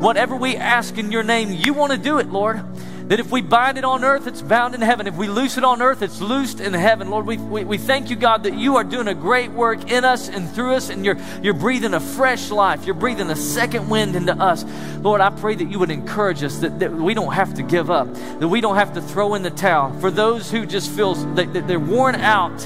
whatever 0.00 0.34
we 0.34 0.56
ask 0.56 0.98
in 0.98 1.12
your 1.12 1.22
name, 1.22 1.52
you 1.52 1.72
want 1.74 1.92
to 1.92 1.98
do 1.98 2.18
it, 2.18 2.28
Lord. 2.28 2.60
That 3.08 3.20
if 3.20 3.30
we 3.30 3.40
bind 3.40 3.78
it 3.78 3.84
on 3.84 4.02
earth, 4.02 4.26
it's 4.26 4.42
bound 4.42 4.74
in 4.74 4.80
heaven. 4.80 5.06
If 5.06 5.14
we 5.14 5.28
loose 5.28 5.56
it 5.56 5.62
on 5.62 5.80
earth, 5.80 6.02
it's 6.02 6.20
loosed 6.20 6.58
in 6.58 6.72
heaven. 6.72 7.08
Lord, 7.08 7.24
we, 7.24 7.36
we, 7.36 7.62
we 7.62 7.78
thank 7.78 8.10
you, 8.10 8.16
God, 8.16 8.42
that 8.42 8.54
you 8.54 8.76
are 8.76 8.82
doing 8.84 9.06
a 9.06 9.14
great 9.14 9.52
work 9.52 9.92
in 9.92 10.04
us 10.04 10.28
and 10.28 10.50
through 10.50 10.74
us, 10.74 10.90
and 10.90 11.04
you're, 11.04 11.16
you're 11.40 11.54
breathing 11.54 11.94
a 11.94 12.00
fresh 12.00 12.50
life. 12.50 12.84
You're 12.84 12.96
breathing 12.96 13.30
a 13.30 13.36
second 13.36 13.88
wind 13.88 14.16
into 14.16 14.32
us. 14.32 14.64
Lord, 15.02 15.20
I 15.20 15.30
pray 15.30 15.54
that 15.54 15.70
you 15.70 15.78
would 15.78 15.92
encourage 15.92 16.42
us, 16.42 16.58
that, 16.58 16.80
that 16.80 16.92
we 16.92 17.14
don't 17.14 17.32
have 17.32 17.54
to 17.54 17.62
give 17.62 17.92
up, 17.92 18.12
that 18.12 18.48
we 18.48 18.60
don't 18.60 18.76
have 18.76 18.94
to 18.94 19.00
throw 19.00 19.34
in 19.34 19.42
the 19.42 19.50
towel. 19.50 19.96
For 20.00 20.10
those 20.10 20.50
who 20.50 20.66
just 20.66 20.90
feel 20.90 21.14
that, 21.14 21.52
that 21.52 21.68
they're 21.68 21.78
worn 21.78 22.16
out, 22.16 22.58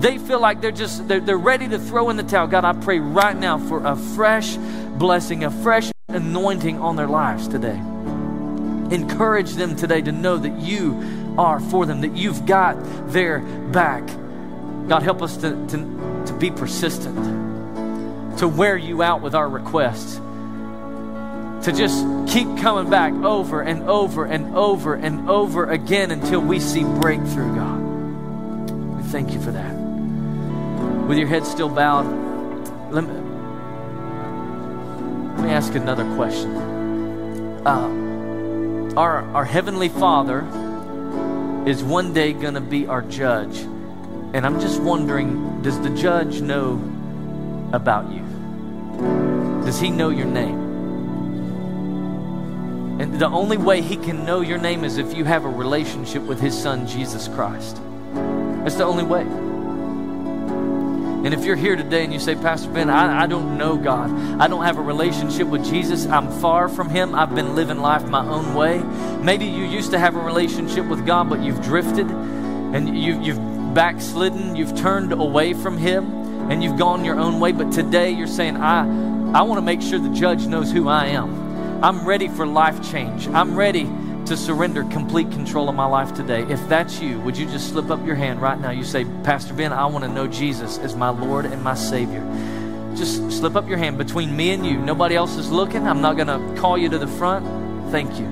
they 0.00 0.18
feel 0.18 0.38
like 0.38 0.60
they're 0.60 0.70
just 0.70 1.08
they're, 1.08 1.20
they're 1.20 1.38
ready 1.38 1.66
to 1.68 1.78
throw 1.80 2.08
in 2.10 2.16
the 2.16 2.22
towel. 2.22 2.46
God, 2.46 2.64
I 2.64 2.72
pray 2.72 3.00
right 3.00 3.36
now 3.36 3.58
for 3.58 3.84
a 3.84 3.96
fresh 3.96 4.56
blessing, 4.98 5.42
a 5.42 5.50
fresh 5.50 5.90
anointing 6.06 6.78
on 6.78 6.94
their 6.94 7.08
lives 7.08 7.48
today 7.48 7.82
encourage 8.92 9.54
them 9.54 9.76
today 9.76 10.00
to 10.02 10.12
know 10.12 10.36
that 10.36 10.60
you 10.60 11.34
are 11.38 11.60
for 11.60 11.86
them, 11.86 12.00
that 12.02 12.16
you've 12.16 12.46
got 12.46 12.76
their 13.12 13.40
back. 13.40 14.06
God, 14.88 15.02
help 15.02 15.22
us 15.22 15.36
to, 15.38 15.50
to, 15.68 16.24
to 16.26 16.32
be 16.38 16.50
persistent, 16.50 17.16
to 18.38 18.48
wear 18.48 18.76
you 18.76 19.02
out 19.02 19.20
with 19.20 19.34
our 19.34 19.48
requests, 19.48 20.16
to 21.64 21.72
just 21.72 22.06
keep 22.28 22.46
coming 22.58 22.88
back 22.90 23.12
over 23.12 23.62
and 23.62 23.82
over 23.88 24.24
and 24.24 24.54
over 24.54 24.94
and 24.94 25.28
over 25.28 25.70
again 25.70 26.10
until 26.10 26.40
we 26.40 26.60
see 26.60 26.84
breakthrough, 26.84 27.54
God. 27.54 27.80
We 28.96 29.02
thank 29.04 29.32
you 29.32 29.40
for 29.40 29.50
that. 29.50 29.74
With 31.08 31.18
your 31.18 31.28
head 31.28 31.44
still 31.46 31.68
bowed, 31.68 32.06
let 32.92 33.04
me, 33.04 33.12
let 35.36 35.44
me 35.44 35.50
ask 35.50 35.74
another 35.74 36.04
question. 36.14 36.56
Uh, 37.66 38.05
our, 38.96 39.22
our 39.34 39.44
Heavenly 39.44 39.88
Father 39.88 40.40
is 41.66 41.84
one 41.84 42.14
day 42.14 42.32
going 42.32 42.54
to 42.54 42.60
be 42.60 42.86
our 42.86 43.02
judge. 43.02 43.58
And 43.58 44.46
I'm 44.46 44.60
just 44.60 44.80
wondering 44.80 45.62
does 45.62 45.78
the 45.80 45.90
judge 45.90 46.40
know 46.40 46.74
about 47.72 48.10
you? 48.12 48.22
Does 49.64 49.80
he 49.80 49.90
know 49.90 50.10
your 50.10 50.26
name? 50.26 50.64
And 53.00 53.18
the 53.18 53.28
only 53.28 53.58
way 53.58 53.82
he 53.82 53.96
can 53.96 54.24
know 54.24 54.40
your 54.40 54.58
name 54.58 54.84
is 54.84 54.96
if 54.96 55.14
you 55.14 55.24
have 55.24 55.44
a 55.44 55.50
relationship 55.50 56.22
with 56.22 56.40
his 56.40 56.56
son, 56.56 56.86
Jesus 56.86 57.28
Christ. 57.28 57.80
That's 58.14 58.76
the 58.76 58.84
only 58.84 59.04
way. 59.04 59.24
And 61.26 61.34
if 61.34 61.44
you're 61.44 61.56
here 61.56 61.74
today 61.74 62.04
and 62.04 62.12
you 62.12 62.20
say, 62.20 62.36
Pastor 62.36 62.70
Ben, 62.70 62.88
I, 62.88 63.24
I 63.24 63.26
don't 63.26 63.58
know 63.58 63.76
God, 63.76 64.12
I 64.40 64.46
don't 64.46 64.62
have 64.62 64.78
a 64.78 64.80
relationship 64.80 65.48
with 65.48 65.64
Jesus, 65.64 66.06
I'm 66.06 66.30
far 66.40 66.68
from 66.68 66.88
Him, 66.88 67.16
I've 67.16 67.34
been 67.34 67.56
living 67.56 67.78
life 67.78 68.06
my 68.06 68.24
own 68.24 68.54
way. 68.54 68.78
Maybe 69.24 69.44
you 69.44 69.64
used 69.64 69.90
to 69.90 69.98
have 69.98 70.14
a 70.14 70.20
relationship 70.20 70.86
with 70.86 71.04
God, 71.04 71.28
but 71.28 71.42
you've 71.42 71.60
drifted 71.62 72.08
and 72.08 72.96
you, 72.96 73.20
you've 73.20 73.74
backslidden, 73.74 74.54
you've 74.54 74.76
turned 74.76 75.12
away 75.12 75.52
from 75.52 75.76
Him, 75.76 76.04
and 76.48 76.62
you've 76.62 76.78
gone 76.78 77.04
your 77.04 77.18
own 77.18 77.40
way. 77.40 77.50
But 77.50 77.72
today 77.72 78.12
you're 78.12 78.28
saying, 78.28 78.56
I, 78.58 78.82
I 79.36 79.42
want 79.42 79.58
to 79.58 79.62
make 79.62 79.82
sure 79.82 79.98
the 79.98 80.10
judge 80.10 80.46
knows 80.46 80.70
who 80.70 80.88
I 80.88 81.06
am. 81.06 81.82
I'm 81.82 82.06
ready 82.06 82.28
for 82.28 82.46
life 82.46 82.88
change. 82.88 83.26
I'm 83.26 83.56
ready 83.56 83.90
to 84.26 84.36
surrender 84.36 84.82
complete 84.84 85.30
control 85.30 85.68
of 85.68 85.74
my 85.74 85.86
life 85.86 86.14
today. 86.14 86.42
If 86.42 86.68
that's 86.68 87.00
you, 87.00 87.20
would 87.20 87.36
you 87.36 87.46
just 87.46 87.68
slip 87.68 87.90
up 87.90 88.04
your 88.04 88.16
hand 88.16 88.42
right 88.42 88.58
now? 88.58 88.70
You 88.70 88.84
say, 88.84 89.04
Pastor 89.22 89.54
Ben, 89.54 89.72
I 89.72 89.86
want 89.86 90.04
to 90.04 90.10
know 90.10 90.26
Jesus 90.26 90.78
as 90.78 90.96
my 90.96 91.10
Lord 91.10 91.46
and 91.46 91.62
my 91.62 91.74
Savior. 91.74 92.24
Just 92.96 93.30
slip 93.30 93.54
up 93.56 93.68
your 93.68 93.78
hand 93.78 93.98
between 93.98 94.36
me 94.36 94.50
and 94.50 94.66
you. 94.66 94.78
Nobody 94.78 95.14
else 95.14 95.36
is 95.36 95.50
looking. 95.50 95.86
I'm 95.86 96.00
not 96.00 96.16
going 96.16 96.26
to 96.28 96.60
call 96.60 96.76
you 96.76 96.88
to 96.88 96.98
the 96.98 97.06
front. 97.06 97.44
Thank 97.92 98.18
you. 98.18 98.26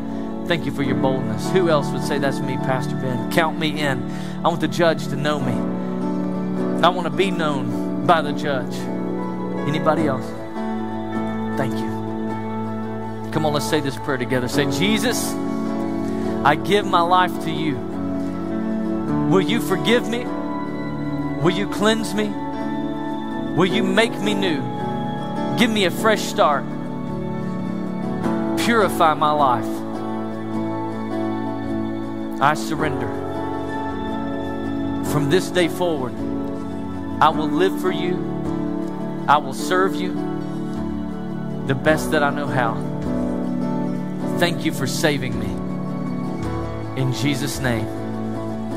Thank 0.46 0.66
you 0.66 0.72
for 0.72 0.82
your 0.82 0.96
boldness. 0.96 1.50
Who 1.50 1.68
else 1.68 1.90
would 1.90 2.02
say, 2.02 2.18
That's 2.18 2.40
me, 2.40 2.56
Pastor 2.56 2.96
Ben? 2.96 3.30
Count 3.30 3.58
me 3.58 3.80
in. 3.80 4.02
I 4.44 4.48
want 4.48 4.60
the 4.60 4.68
judge 4.68 5.06
to 5.08 5.16
know 5.16 5.38
me. 5.38 5.52
I 6.82 6.88
want 6.88 7.06
to 7.06 7.16
be 7.16 7.30
known 7.30 8.04
by 8.04 8.20
the 8.20 8.32
judge. 8.32 8.74
Anybody 9.68 10.06
else? 10.06 10.26
Thank 11.56 11.74
you. 11.74 13.32
Come 13.32 13.46
on, 13.46 13.52
let's 13.52 13.68
say 13.68 13.80
this 13.80 13.96
prayer 13.96 14.18
together. 14.18 14.48
Say, 14.48 14.70
Jesus, 14.70 15.32
I 16.44 16.56
give 16.56 16.84
my 16.84 17.00
life 17.00 17.44
to 17.44 17.50
you. 17.50 17.76
Will 19.30 19.40
you 19.40 19.60
forgive 19.60 20.06
me? 20.06 20.24
Will 21.42 21.52
you 21.52 21.66
cleanse 21.68 22.12
me? 22.12 22.28
Will 23.56 23.64
you 23.64 23.82
make 23.82 24.12
me 24.20 24.34
new? 24.34 24.60
Give 25.58 25.70
me 25.70 25.86
a 25.86 25.90
fresh 25.90 26.20
start. 26.20 26.64
Purify 28.58 29.14
my 29.14 29.30
life. 29.30 29.64
I 32.42 32.52
surrender. 32.52 33.08
From 35.10 35.30
this 35.30 35.48
day 35.48 35.68
forward, 35.68 36.12
I 37.22 37.30
will 37.30 37.48
live 37.48 37.80
for 37.80 37.90
you. 37.90 38.16
I 39.26 39.38
will 39.38 39.54
serve 39.54 39.94
you 39.94 40.12
the 41.66 41.74
best 41.74 42.10
that 42.10 42.22
I 42.22 42.28
know 42.28 42.46
how. 42.46 42.74
Thank 44.38 44.66
you 44.66 44.72
for 44.72 44.86
saving 44.86 45.38
me. 45.38 45.53
In 46.96 47.12
Jesus' 47.12 47.58
name. 47.60 47.86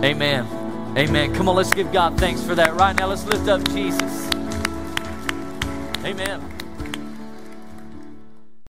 Amen. 0.04 0.48
Amen. 0.98 1.34
Come 1.36 1.50
on, 1.50 1.56
let's 1.56 1.74
give 1.74 1.92
God 1.92 2.18
thanks 2.18 2.42
for 2.44 2.56
that. 2.56 2.74
Right 2.76 2.96
now, 2.96 3.08
let's 3.08 3.26
lift 3.26 3.48
up 3.48 3.64
Jesus. 3.70 4.28
Amen. 6.04 6.47